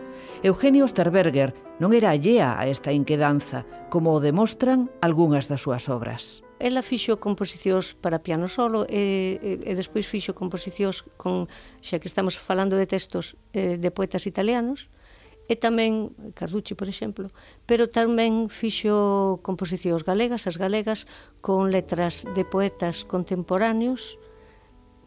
[0.42, 1.52] Eugenio Osterberger
[1.84, 6.40] non era allea a esta inquedanza, como o demostran algunhas das súas obras.
[6.64, 11.52] Ela fixo composicións para piano solo e, e, e despois fixo composicións con,
[11.84, 14.88] xa que estamos falando de textos eh, de poetas italianos,
[15.52, 17.36] e tamén Carducci, por exemplo,
[17.68, 21.04] pero tamén fixo composicións galegas, as galegas,
[21.44, 24.16] con letras de poetas contemporáneos,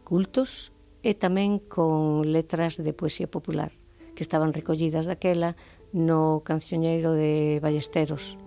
[0.05, 3.73] cultos, e tamén con letras de poesía popular
[4.14, 5.57] que estaban recollidas daquela
[5.92, 8.38] no cancioneiro de Ballesteros.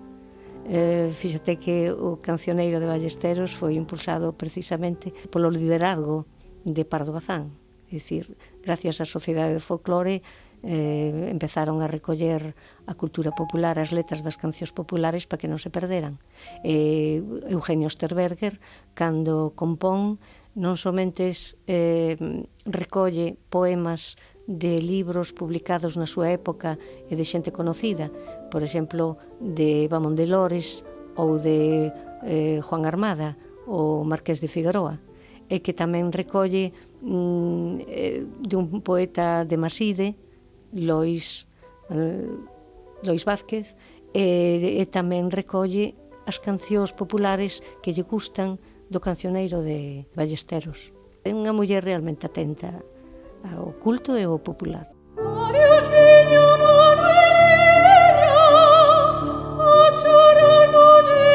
[0.65, 6.25] Eh, fíxate que o cancioneiro de Ballesteros foi impulsado precisamente polo liderazgo
[6.65, 7.53] de Pardo Bazán.
[7.85, 8.33] É dicir,
[8.65, 10.25] gracias á Sociedade de Folclore
[10.65, 12.57] eh, empezaron a recoller
[12.89, 16.17] a cultura popular, as letras das cancións populares para que non se perderan.
[16.65, 17.21] Eh,
[17.53, 18.57] Eugenio Osterberger,
[18.97, 20.17] cando compón,
[20.57, 21.29] non somente
[21.69, 22.17] eh,
[22.65, 26.77] recolle poemas de libros publicados na súa época
[27.09, 28.13] e de xente conocida,
[28.53, 30.85] por exemplo, de Bamón de Lores
[31.17, 31.89] ou de
[32.21, 35.01] eh, Juan Armada ou Marqués de Figueroa,
[35.49, 40.13] e que tamén recolle mm, eh, de un poeta de Maside,
[40.73, 41.49] Lois,
[41.89, 42.29] eh,
[43.01, 43.73] Lois Vázquez,
[44.13, 45.97] e, e tamén recolle
[46.29, 48.61] as cancións populares que lle gustan
[48.93, 50.93] do cancioneiro de Ballesteros.
[51.25, 52.85] É unha muller realmente atenta
[53.57, 54.87] o culto e o popular.
[55.17, 58.41] Adiós, miña madriña,
[59.61, 61.25] a chorar no día.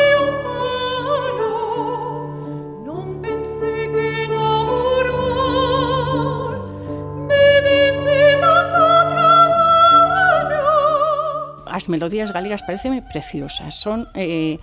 [11.81, 13.75] as melodías galegas pareceme preciosas.
[13.75, 14.59] Son eh,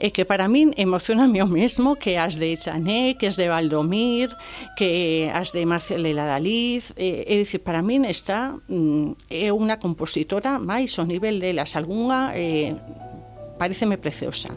[0.00, 4.32] e que para min emocioname o mesmo que as de Chané, que as de Valdomir,
[4.72, 10.56] que as de Marcelela Daliz, e, é dicir, para min está mm, é unha compositora
[10.56, 12.72] máis ao nivel delas algunha eh,
[13.60, 14.56] pareceme preciosa.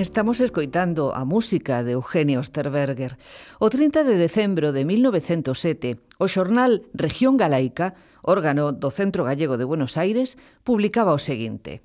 [0.00, 3.20] Estamos escoitando a música de Eugenio Osterberger.
[3.60, 7.92] O 30 de decembro de 1907, o xornal Región Galaica,
[8.24, 11.84] órgano do Centro Gallego de Buenos Aires, publicaba o seguinte.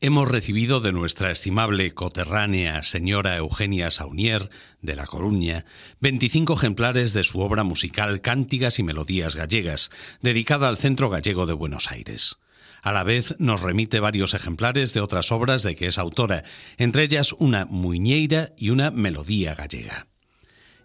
[0.00, 4.50] Hemos recibido de nuestra estimable coterránea señora Eugenia Saunier,
[4.82, 5.64] de La Coruña,
[6.00, 11.54] 25 ejemplares de su obra musical Cántigas y Melodías Gallegas, dedicada al Centro Gallego de
[11.54, 12.38] Buenos Aires.
[12.82, 16.44] A la vez nos remite varios ejemplares de otras obras de que es autora,
[16.76, 20.08] entre ellas una muñeira y una melodía gallega.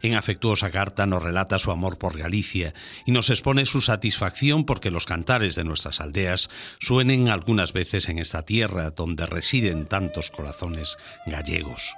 [0.02, 2.74] En afectuosa carta nos relata su amor por Galicia
[3.06, 8.18] y nos expone su satisfacción porque los cantares de nuestras aldeas suenen algunas veces en
[8.18, 11.96] esta tierra donde residen tantos corazones gallegos.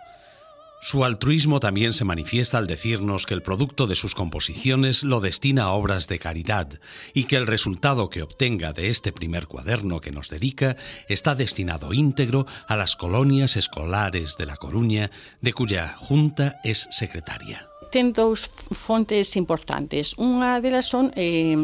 [0.83, 5.65] Su altruismo también se manifiesta al decirnos que el producto de sus composiciones lo destina
[5.65, 6.67] a obras de caridad
[7.13, 11.93] y que el resultado que obtenga de este primer cuaderno que nos dedica está destinado
[11.93, 17.70] íntegro a las colonias escolares de La Coruña, de cuya junta es secretaria.
[17.91, 20.15] ten dous fontes importantes.
[20.15, 21.59] Unha delas son eh,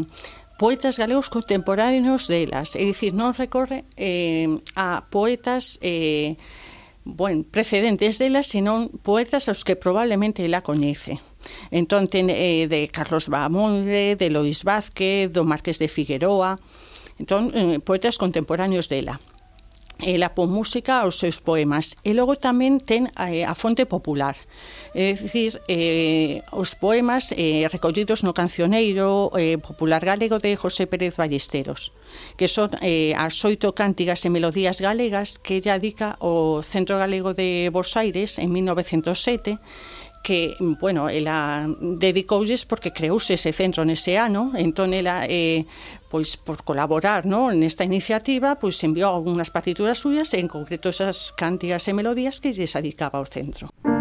[0.59, 6.35] poetas galegos contemporáneos delas, é dicir, non recorre eh, a poetas eh,
[7.07, 11.23] bueno, precedentes delas, senón poetas aos que probablemente ela coñece.
[11.71, 16.59] Entón, ten, eh, de Carlos Bahamonde, de Lois Vázquez, do Marqués de Figueroa,
[17.15, 19.23] entón, eh, poetas contemporáneos dela
[19.99, 21.97] eh, la posmúsica aos seus poemas.
[22.05, 24.37] E logo tamén ten a, a fonte popular.
[24.93, 31.15] É dicir, eh, os poemas eh, recollidos no cancioneiro eh, popular galego de José Pérez
[31.17, 31.93] Ballesteros
[32.37, 37.33] que son eh, as oito cántigas e melodías galegas que ella adica o Centro Galego
[37.33, 39.59] de Bos Aires en 1907
[40.27, 45.63] que, bueno, ela dedicoulles porque creouse ese centro nese ano, entón ela eh,
[46.11, 51.87] pois por colaborar, no, nesta iniciativa, pois enviou algunhas partituras suyas, en concreto esas cantigas
[51.87, 53.71] e melodías que lles adicaba ao centro.
[53.71, 53.96] Música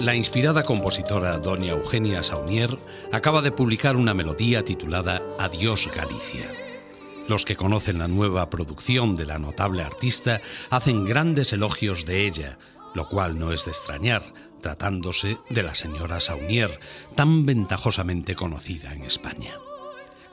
[0.00, 2.78] La inspirada compositora doña Eugenia Saunier
[3.12, 6.52] acaba de publicar una melodía titulada Adiós Galicia.
[7.28, 12.58] Los que conocen la nueva producción de la notable artista hacen grandes elogios de ella,
[12.94, 14.22] lo cual no es de extrañar,
[14.60, 16.78] tratándose de la señora Saunier,
[17.14, 19.54] tan ventajosamente conocida en España.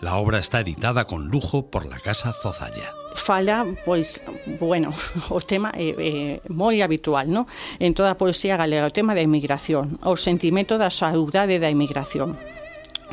[0.04, 2.93] La obra está editada con lujo por la Casa Zozalla.
[3.16, 4.20] Fala, pois,
[4.60, 4.93] bueno,
[5.30, 6.14] o tema é, é
[6.51, 7.47] moi habitual, non?
[7.80, 12.36] En toda a poesía galega, o tema da emigración, o sentimento da saudade da emigración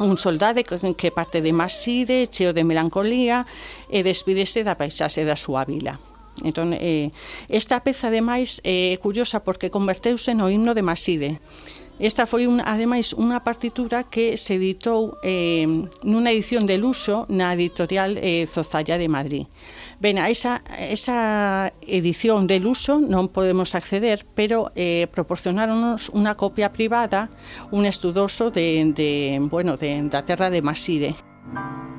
[0.03, 3.47] un soldado que parte de Maside, cheo de melancolía,
[3.87, 6.03] e despídese da paisaxe da súa vila.
[6.43, 7.15] Entón, eh,
[7.47, 11.31] esta peza, ademais, eh, é eh, curiosa porque converteuse no himno de Maside
[12.01, 15.69] Esta foi un, ademais unha partitura que se editou eh,
[16.01, 19.45] nunha edición de luso na editorial eh, Zozalla de Madrid.
[20.01, 26.73] Ben, a esa, esa edición del uso non podemos acceder, pero eh, proporcionaronos unha copia
[26.73, 27.29] privada
[27.69, 31.13] un estudoso de, de, bueno, de, da terra de Maside.
[31.53, 31.90] Música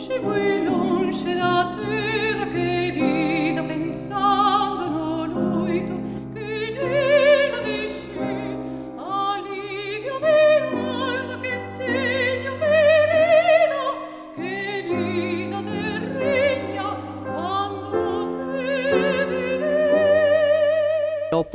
[0.00, 0.49] she would.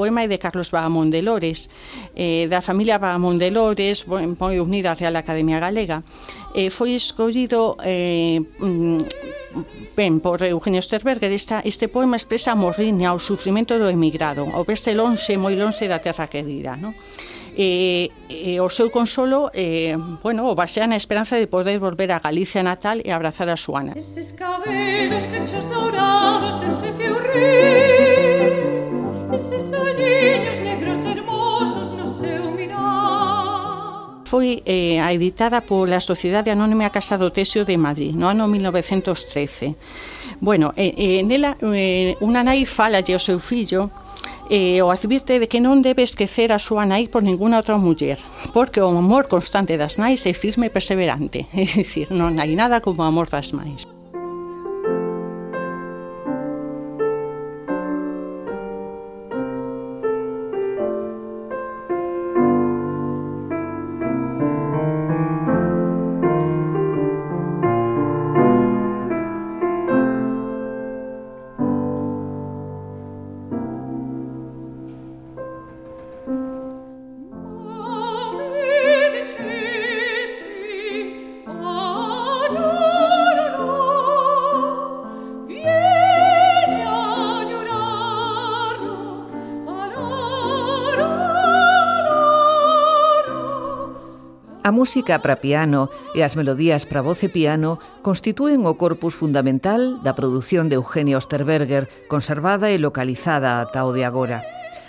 [0.05, 1.65] poema é de Carlos Bahamón de Lores,
[2.13, 6.05] eh, da familia Bahamón de Lores, moi unida á Real Academia Galega.
[6.53, 9.01] Eh, foi escollido eh, mm,
[9.97, 14.61] ben por Eugenio Sterberger esta, este poema expresa a morriña o sufrimento do emigrado, o
[14.61, 16.93] verse lonxe, moi lonxe da terra querida, non?
[17.57, 22.21] e, e o seu consolo eh, bueno, o basea na esperanza de poder volver a
[22.21, 23.97] Galicia natal e abrazar a súa ana.
[23.97, 25.41] Eses cabelos que
[25.73, 28.14] dourados, ese teu río
[29.35, 37.19] Eses olliños negros hermosos no seu mirar foi eh, a editada pola Sociedade Anónima Casa
[37.19, 39.75] do Tesio de Madrid no ano 1913.
[40.39, 43.91] Bueno, eh, eh, nela eh, unha nai fala ao seu fillo
[44.47, 48.23] e o advirte de que non debe esquecer a súa nai por ninguna outra muller,
[48.55, 52.79] porque o amor constante das nais é firme e perseverante, é dicir, non hai nada
[52.79, 53.83] como o amor das nais.
[94.75, 100.11] música para piano e as melodías para voz e piano constitúen o corpus fundamental da
[100.11, 104.43] produción de Eugenio Osterberger, conservada e localizada ata o de agora.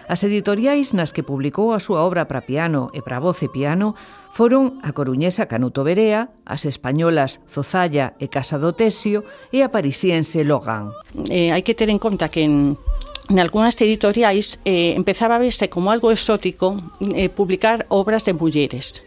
[0.08, 3.98] As editoriais nas que publicou a súa obra para piano e para voz e piano
[4.30, 10.46] foron a coruñesa Canuto Berea, as españolas Zozalla e Casa do Tesio e a parisiense
[10.46, 10.94] Logan.
[11.30, 12.78] Eh, hai que ter en conta que en,
[13.26, 19.05] en algunhas editoriais eh, empezaba a verse como algo exótico eh, publicar obras de mulleres.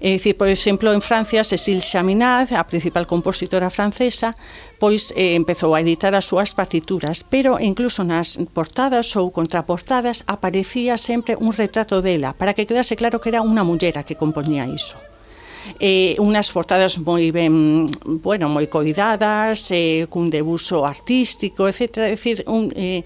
[0.00, 4.36] É dicir, por exemplo, en Francia, Cécile Chaminade, a principal compositora francesa,
[4.78, 10.98] pois eh, empezou a editar as súas partituras, pero incluso nas portadas ou contraportadas aparecía
[10.98, 14.98] sempre un retrato dela, para que quedase claro que era unha mullera que compoñía iso
[15.80, 17.88] eh, unhas portadas moi ben,
[18.20, 22.12] bueno, moi coidadas, eh, cun debuso artístico, etc.
[22.12, 23.02] É dicir, un, eh,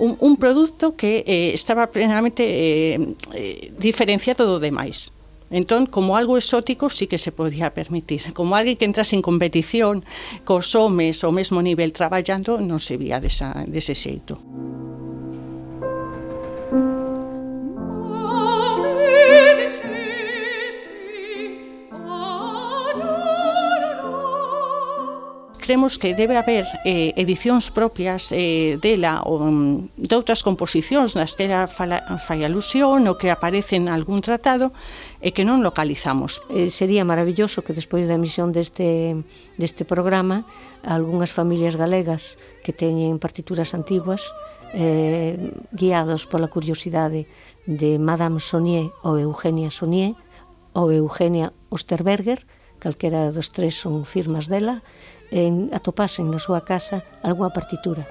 [0.00, 2.96] un, un produto que eh, estaba plenamente eh,
[3.34, 5.12] eh diferenciado do demais.
[5.50, 8.32] Entón, como algo exótico, sí que se podía permitir.
[8.32, 10.04] Como alguén que entrase en competición
[10.44, 14.36] cos homes ao mesmo nivel traballando, non se vía desa, dese xeito.
[25.68, 31.12] cremos que debe haber eh, edicións propias eh, dela ou um, mm, de outras composicións
[31.12, 34.72] nas que era fala, fai alusión ou que aparecen algún tratado
[35.18, 36.46] e que non localizamos.
[36.50, 39.18] Eh, sería maravilloso que despois da emisión deste,
[39.58, 40.46] deste programa
[40.86, 44.22] algunhas familias galegas que teñen partituras antiguas
[44.74, 47.26] eh, guiados pola curiosidade
[47.66, 50.14] de Madame Sonier ou Eugenia Sonier
[50.76, 52.46] ou Eugenia Osterberger,
[52.78, 54.86] calquera dos tres son firmas dela,
[55.34, 58.06] en, atopasen na súa casa algunha partitura.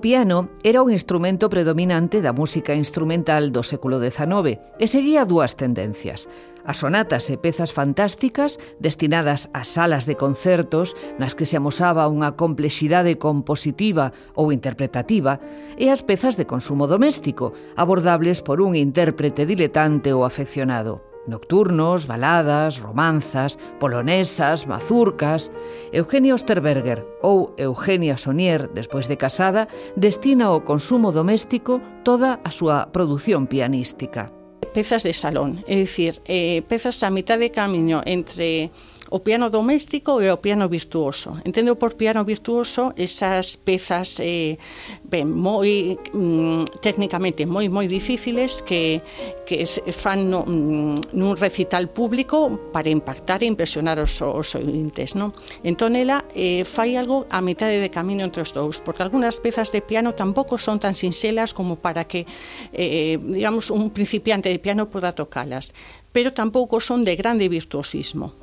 [0.00, 5.60] O piano era un instrumento predominante da música instrumental do século XIX e seguía dúas
[5.60, 6.24] tendencias.
[6.64, 12.32] As sonatas e pezas fantásticas destinadas a salas de concertos nas que se amosaba unha
[12.32, 15.36] complexidade compositiva ou interpretativa
[15.76, 21.09] e as pezas de consumo doméstico, abordables por un intérprete diletante ou afeccionado.
[21.26, 25.50] Nocturnos, baladas, romanzas, polonesas, mazurcas...
[25.92, 32.88] Eugenia Osterberger ou Eugenia Sonier, despois de casada, destina ao consumo doméstico toda a súa
[32.94, 34.32] produción pianística.
[34.70, 38.70] Pezas de salón, é dicir, eh, pezas a mitad de camiño entre
[39.10, 41.42] o piano doméstico e o piano virtuoso.
[41.42, 44.56] Entendo por piano virtuoso esas pezas eh,
[45.02, 49.02] ben, moi mm, técnicamente moi moi difíciles que,
[49.42, 55.18] que se fan no, mm, nun recital público para impactar e impresionar os, os ointes.
[55.18, 55.34] Non?
[55.66, 59.74] Entón, ela eh, fai algo a metade de camino entre os dous, porque algunhas pezas
[59.74, 62.30] de piano tampouco son tan sinxelas como para que,
[62.70, 65.74] eh, digamos, un principiante de piano poda tocalas,
[66.14, 68.39] pero tampouco son de grande virtuosismo.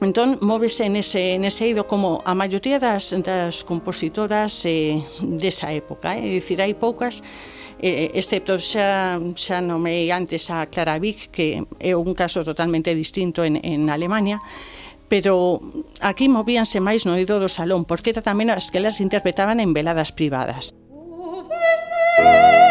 [0.00, 6.20] Entón, móvese nese, nese eido como a maioría das, das compositoras eh, desa época.
[6.20, 6.20] Eh?
[6.20, 7.24] É dicir, hai poucas,
[7.80, 13.40] eh, excepto xa, xa nomei antes a Clara Wick, que é un caso totalmente distinto
[13.40, 14.36] en, en Alemania,
[15.08, 15.64] pero
[16.04, 19.72] aquí movíanse máis no eido do salón, porque era tamén as que elas interpretaban en
[19.72, 20.76] veladas privadas.
[20.92, 22.65] Oh,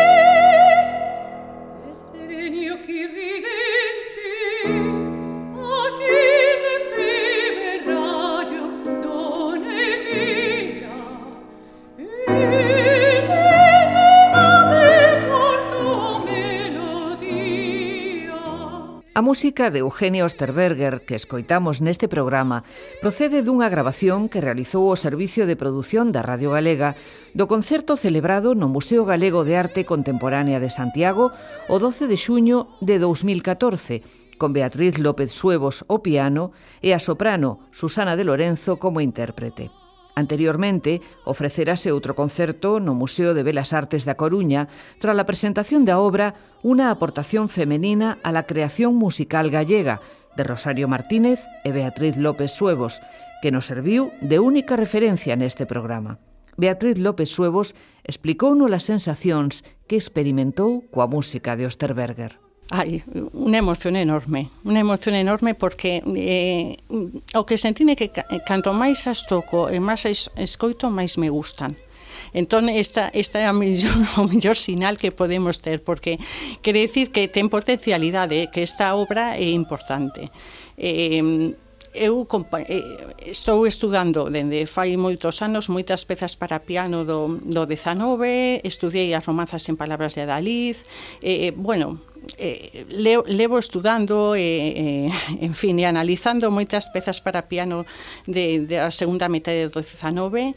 [19.26, 22.62] música de Eugenio Osterberger que escoitamos neste programa
[23.02, 26.94] procede dunha grabación que realizou o Servicio de Produción da Radio Galega
[27.34, 31.34] do concerto celebrado no Museo Galego de Arte Contemporánea de Santiago
[31.66, 34.06] o 12 de xuño de 2014
[34.38, 36.54] con Beatriz López Suevos o piano
[36.86, 39.74] e a soprano Susana de Lorenzo como intérprete.
[40.16, 44.72] Anteriormente, ofrecerase outro concerto no Museo de Belas Artes da Coruña
[45.04, 50.02] tras a presentación da obra Unha aportación femenina a la creación musical gallega
[50.34, 53.04] de Rosario Martínez e Beatriz López Suevos,
[53.44, 56.18] que nos serviu de única referencia neste programa.
[56.58, 57.76] Beatriz López Suevos
[58.08, 62.45] explicou as sensacións que experimentou coa música de Osterberger.
[62.74, 66.82] Ai, unha emoción enorme, unha emoción enorme porque eh,
[67.38, 71.30] o que sentine que eh, canto máis as toco e máis as escoito, máis me
[71.30, 71.78] gustan.
[72.34, 76.18] Entón, esta, esta é a mellor, o mellor sinal que podemos ter, porque
[76.66, 80.34] quere dicir que ten potencialidade, que esta obra é importante.
[80.74, 81.54] Eh,
[81.96, 82.28] eu
[83.24, 89.24] estou estudando dende fai moitos anos moitas pezas para piano do, do 19, estudiei as
[89.24, 90.76] romanzas en palabras de Adalid,
[91.24, 92.04] eh, eh, bueno,
[92.38, 95.12] eh, leo, levo estudando e, eh,
[95.42, 97.86] en fin, e analizando moitas pezas para piano
[98.28, 100.56] de, de a segunda metade do 19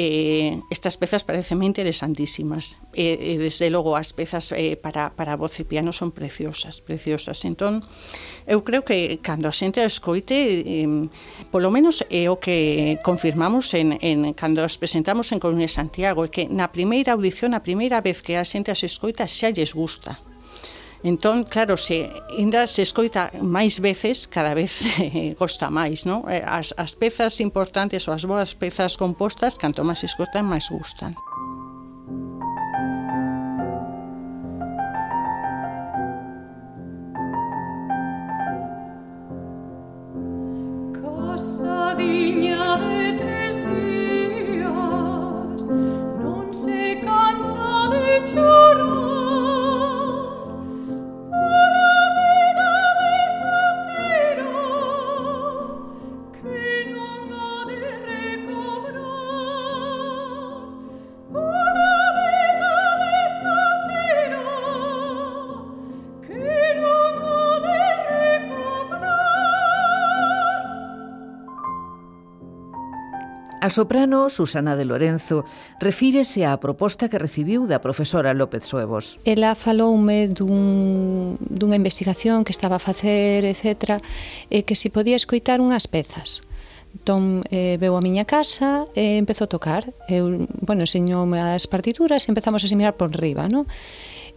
[0.00, 2.78] eh, estas pezas parecenme interesantísimas.
[2.94, 6.78] E, eh, e desde logo as pezas eh, para, para voz e piano son preciosas,
[6.78, 7.42] preciosas.
[7.42, 7.82] Entón,
[8.46, 10.86] eu creo que cando a xente escoite, eh,
[11.50, 16.30] polo menos é o que confirmamos en, en cando as presentamos en Coruña Santiago, é
[16.30, 20.27] que na primeira audición, a primeira vez que a xente as escoita, xa lles gusta
[21.02, 26.26] Entón, claro, se ainda se escoita máis veces, cada vez eh, gosta máis, non?
[26.26, 30.66] Eh, as, as pezas importantes ou as boas pezas compostas, canto máis se escoitan, máis
[30.66, 31.14] gustan.
[40.98, 45.62] Casa diña de tres días
[46.18, 48.97] Non se cansa de chorar
[73.68, 75.44] A soprano Susana de Lorenzo
[75.76, 79.20] refírese á proposta que recibiu da profesora López Suevos.
[79.28, 84.00] Ela faloume dun, dunha investigación que estaba a facer, etc.,
[84.48, 86.40] e que se podía escoitar unhas pezas.
[86.96, 89.92] Entón, eh, veu a miña casa e empezou a tocar.
[90.08, 93.68] Eu, bueno, enseñoume as partituras e empezamos a mirar por riba, non?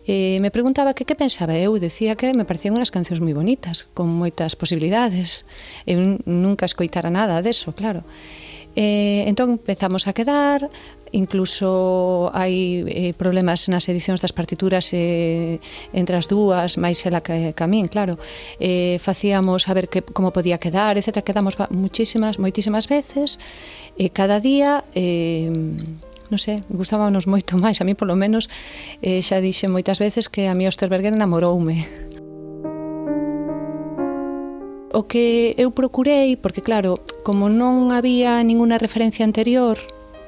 [0.07, 3.85] eh, me preguntaba que que pensaba eu, decía que me parecían unhas cancións moi bonitas,
[3.93, 5.45] con moitas posibilidades.
[5.85, 8.01] Eu nunca escoitara nada deso, claro.
[8.75, 10.69] Eh, entón empezamos a quedar,
[11.11, 15.59] incluso hai eh, problemas nas edicións das partituras eh,
[15.91, 18.15] entre as dúas, máis ela que, que a min, claro.
[18.59, 21.19] Eh, facíamos a ver que, como podía quedar, etc.
[21.23, 23.39] Quedamos muchísimas, moitísimas veces,
[23.99, 24.83] eh, cada día...
[24.95, 25.51] Eh,
[26.31, 28.47] non sei, gustábanos moito máis, a mí polo menos
[29.03, 32.10] eh, xa dixen moitas veces que a mí Osterberger enamoroume.
[34.91, 39.79] O que eu procurei, porque claro, como non había ninguna referencia anterior,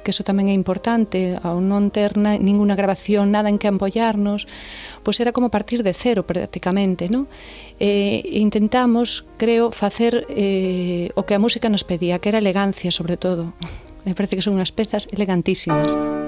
[0.04, 4.46] que eso tamén é importante, ao non ter na, ninguna grabación, nada en que ampollarnos,
[5.02, 7.26] pois era como partir de cero prácticamente, non?
[7.80, 13.18] Eh, intentamos, creo, facer eh, o que a música nos pedía, que era elegancia sobre
[13.20, 13.56] todo.
[14.06, 16.23] Me parece que son unhas pezas elegantísimas.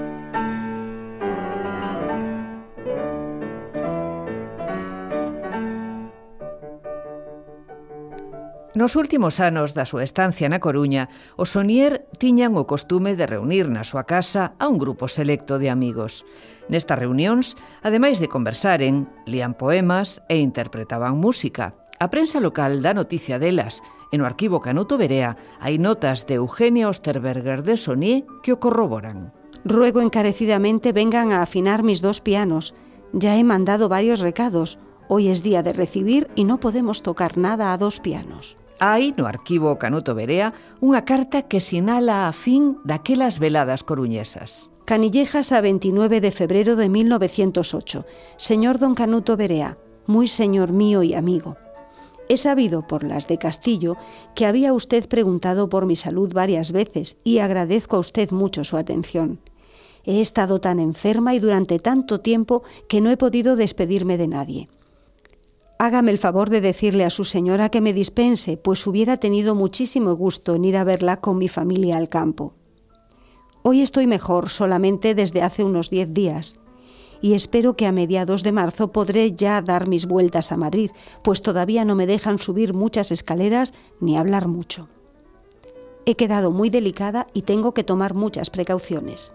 [8.76, 11.08] Nos últimos anos da súa estancia na Coruña,
[11.40, 15.72] o Sonier tiñan o costume de reunir na súa casa a un grupo selecto de
[15.72, 16.28] amigos.
[16.68, 21.72] Nestas reunións, ademais de conversaren, lían poemas e interpretaban música.
[21.96, 23.80] A prensa local dá noticia delas,
[24.12, 29.32] e no arquivo Canuto Berea hai notas de Eugenia Osterberger de Sonier que o corroboran.
[29.64, 32.76] Ruego encarecidamente vengan a afinar mis dos pianos.
[33.16, 34.76] Ya he mandado varios recados.
[35.08, 38.60] Hoy es día de recibir y no podemos tocar nada a dos pianos.
[38.78, 40.52] Hai no arquivo Canuto Berea
[40.84, 44.68] unha carta que sinala a fin daquelas veladas coruñesas.
[44.84, 48.04] Canillejas a 29 de febrero de 1908.
[48.36, 51.56] Señor don Canuto Berea, muy señor mío y amigo.
[52.28, 53.96] He sabido por las de Castillo
[54.34, 58.76] que había usted preguntado por mi salud varias veces y agradezco a usted mucho su
[58.76, 59.40] atención.
[60.04, 64.68] He estado tan enferma y durante tanto tiempo que no he podido despedirme de nadie.
[65.78, 70.14] Hágame el favor de decirle a su señora que me dispense, pues hubiera tenido muchísimo
[70.16, 72.54] gusto en ir a verla con mi familia al campo.
[73.62, 76.60] Hoy estoy mejor solamente desde hace unos diez días
[77.20, 80.90] y espero que a mediados de marzo podré ya dar mis vueltas a Madrid,
[81.22, 84.88] pues todavía no me dejan subir muchas escaleras ni hablar mucho.
[86.06, 89.34] He quedado muy delicada y tengo que tomar muchas precauciones.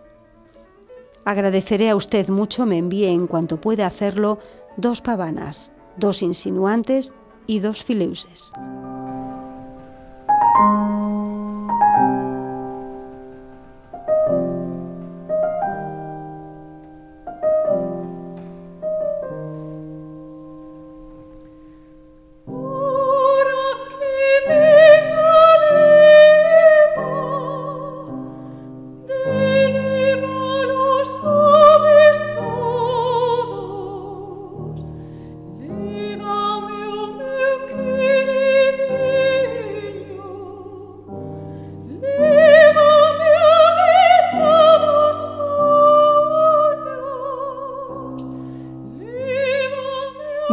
[1.26, 4.40] Agradeceré a usted mucho me envíe en cuanto pueda hacerlo
[4.78, 7.14] dos pavanas, dos insinuantes
[7.48, 8.54] y dos fileuses.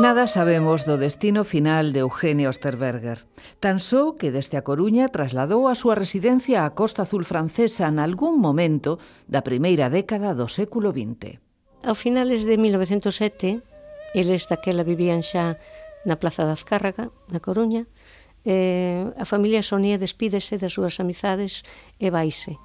[0.09, 3.29] Nada sabemos do destino final de Eugenio Osterberger.
[3.61, 8.01] Tan só que desde a Coruña trasladou a súa residencia á Costa Azul francesa en
[8.01, 8.97] algún momento
[9.29, 11.37] da primeira década do século XX.
[11.85, 13.61] Ao finales de 1907,
[14.17, 15.61] eles daquela vivían xa
[16.09, 17.85] na Plaza da Azcárraga, na Coruña,
[18.49, 21.69] eh, a familia Sonia despídese das súas amizades
[22.01, 22.57] e vaise.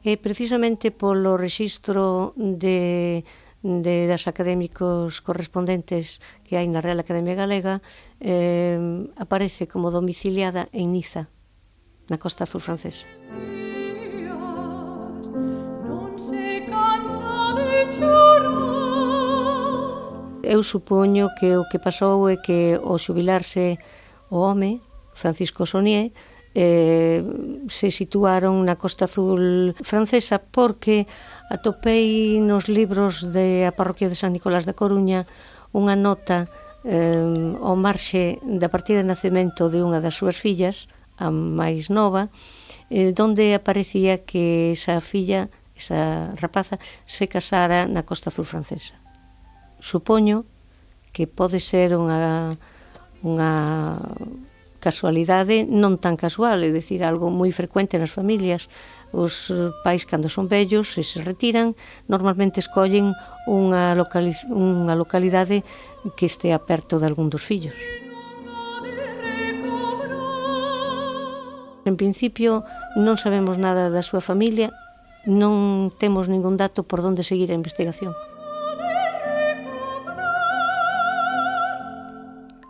[0.00, 3.20] E precisamente polo rexistro de
[3.66, 7.82] de, das académicos correspondentes que hai na Real Academia Galega
[8.22, 8.78] eh,
[9.18, 11.26] aparece como domiciliada en Niza,
[12.06, 13.10] na costa azul francesa.
[20.46, 23.82] Eu supoño que o que pasou é que o xubilarse
[24.30, 24.78] o home,
[25.10, 26.14] Francisco Sonier,
[26.56, 27.20] eh,
[27.68, 31.04] se situaron na Costa Azul francesa porque
[31.52, 35.28] atopei nos libros de a parroquia de San Nicolás da Coruña
[35.76, 36.48] unha nota
[36.80, 37.20] eh,
[37.60, 40.88] ao marxe da partida de nacemento de unha das súas fillas,
[41.20, 42.32] a máis nova,
[42.88, 48.96] eh, donde aparecía que esa filla, esa rapaza, se casara na Costa Azul francesa.
[49.76, 50.48] Supoño
[51.12, 52.56] que pode ser unha
[53.20, 53.52] unha
[54.86, 58.70] casualidade non tan casual, é dicir, algo moi frecuente nas familias.
[59.10, 61.74] Os eh, pais, cando son vellos e se retiran,
[62.06, 63.10] normalmente escollen
[63.50, 65.66] unha, locali unha localidade
[66.14, 67.74] que estea perto de algún dos fillos.
[71.86, 72.62] En principio,
[72.94, 74.70] non sabemos nada da súa familia,
[75.26, 78.14] non temos ningún dato por onde seguir a investigación.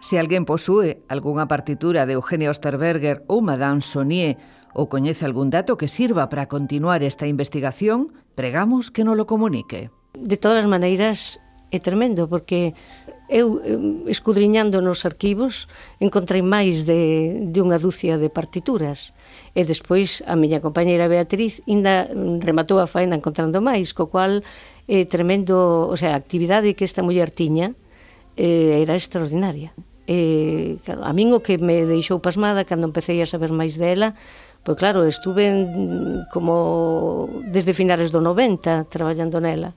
[0.06, 4.38] Se alguén posúe algunha partitura de Eugenia Osterberger ou Madame Sonier
[4.70, 9.90] ou coñece algún dato que sirva para continuar esta investigación, pregamos que non lo comunique.
[10.14, 11.42] De todas as maneiras,
[11.74, 12.78] é tremendo, porque
[13.26, 13.58] eu,
[14.06, 15.66] escudriñando nos arquivos,
[15.98, 19.10] encontrei máis de, de unha dúcia de partituras.
[19.58, 24.46] E despois a miña compañeira Beatriz ainda mm, rematou a faena encontrando máis, co cual
[24.86, 27.74] é tremendo, o sea, a actividade que esta muller tiña
[28.38, 29.74] eh, era extraordinaria
[30.06, 34.14] eh, a min o que me deixou pasmada cando empecé a saber máis dela
[34.66, 35.58] pois claro, estuve en,
[36.34, 39.74] como desde finales do 90 traballando nela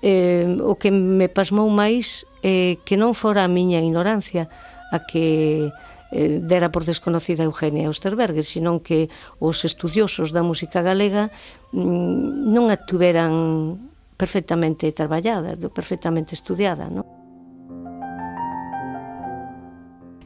[0.00, 4.48] eh, o que me pasmou máis eh, que non fora a miña ignorancia
[4.92, 5.68] a que
[6.12, 9.08] eh, dera por desconocida Eugenia Osterberger, senón que
[9.40, 11.32] os estudiosos da música galega
[11.72, 13.76] mm, non a tuveran
[14.20, 17.08] perfectamente traballada, perfectamente estudiada, non?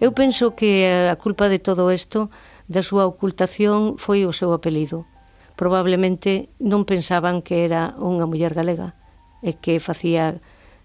[0.01, 2.29] Eu penso que eh, a culpa de todo isto,
[2.69, 5.09] da súa ocultación, foi o seu apelido.
[5.57, 8.93] Probablemente non pensaban que era unha muller galega
[9.41, 10.37] e que facía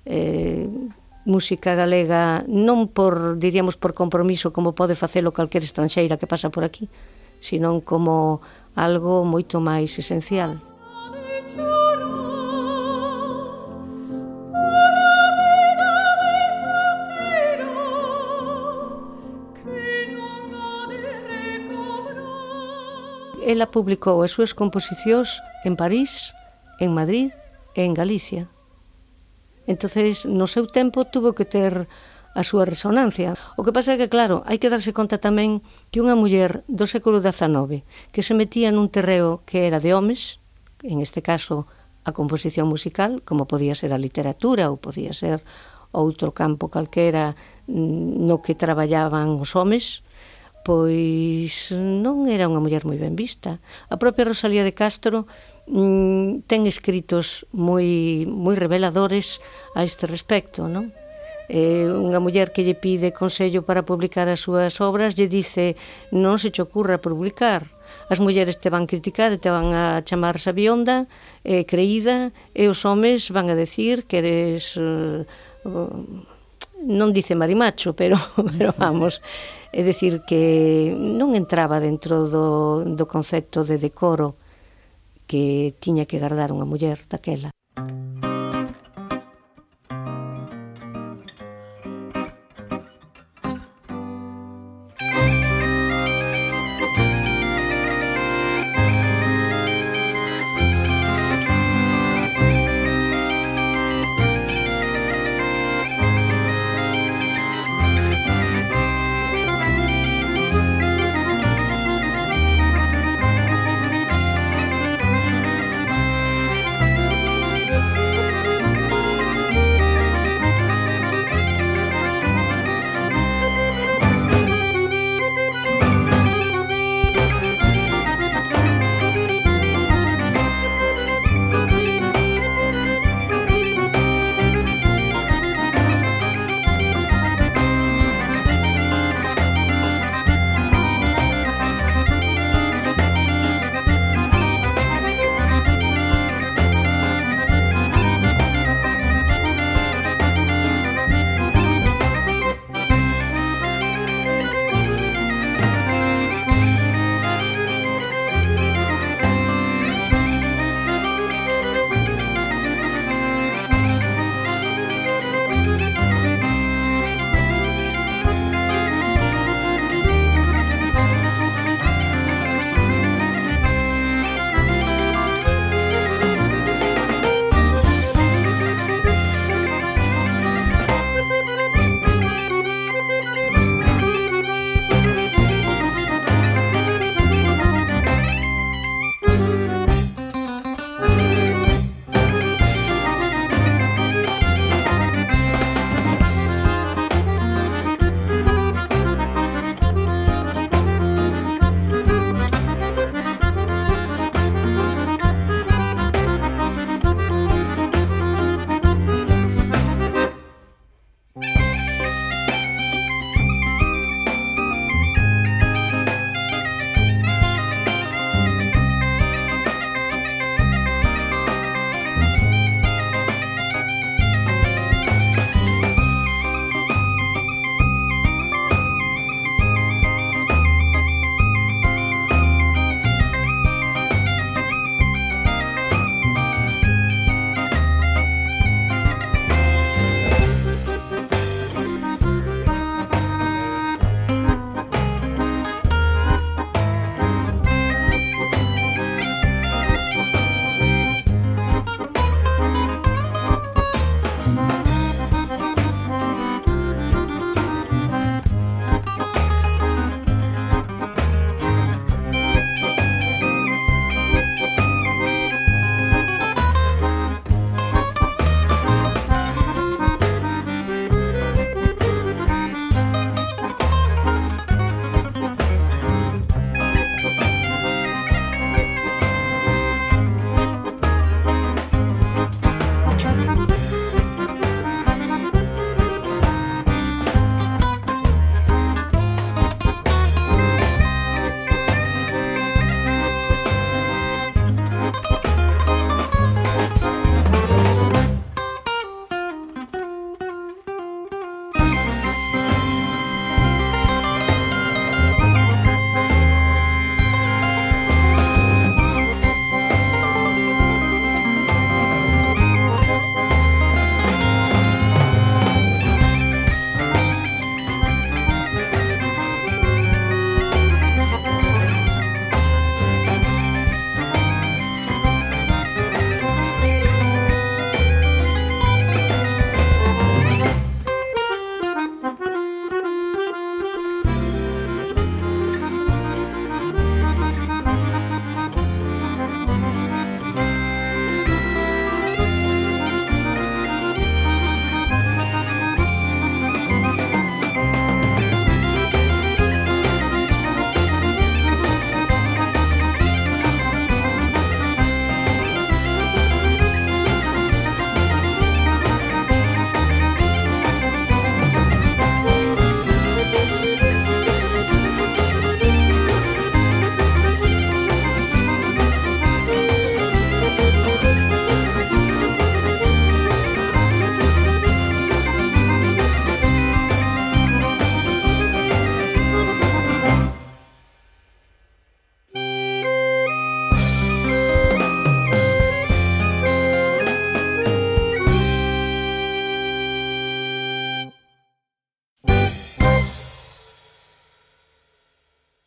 [0.07, 0.71] eh,
[1.27, 6.63] música galega non por, diríamos, por compromiso como pode facelo calquer estranxeira que pasa por
[6.63, 6.87] aquí,
[7.43, 8.39] sino como
[8.79, 10.63] algo moito máis esencial.
[11.51, 12.50] Música
[23.41, 26.33] ela publicou as súas composicións en París,
[26.79, 27.33] en Madrid
[27.75, 28.49] e en Galicia.
[29.67, 31.87] Entonces, no seu tempo tuvo que ter
[32.33, 33.35] a súa resonancia.
[33.59, 35.59] O que pasa é que, claro, hai que darse conta tamén
[35.91, 37.83] que unha muller do século XIX
[38.15, 40.39] que se metía nun terreo que era de homes,
[40.81, 41.67] en este caso
[42.07, 45.43] a composición musical, como podía ser a literatura ou podía ser
[45.91, 47.35] outro campo calquera
[47.67, 50.01] mm, no que traballaban os homes,
[50.63, 53.57] pois non era unha muller moi ben vista.
[53.89, 55.25] A propia Rosalía de Castro
[55.65, 59.41] mm, ten escritos moi moi reveladores
[59.73, 60.93] a este respecto, non?
[61.51, 65.75] Eh, unha muller que lle pide consello para publicar as súas obras lle dice
[66.15, 67.67] non se te ocurra publicar
[68.07, 71.11] as mulleres te van criticar te van a chamar sabionda
[71.43, 75.27] eh, creída e os homes van a decir que eres eh,
[76.85, 78.17] non dice marimacho, pero,
[78.57, 79.21] pero vamos,
[79.71, 84.35] é dicir que non entraba dentro do, do concepto de decoro
[85.29, 87.53] que tiña que guardar unha muller daquela.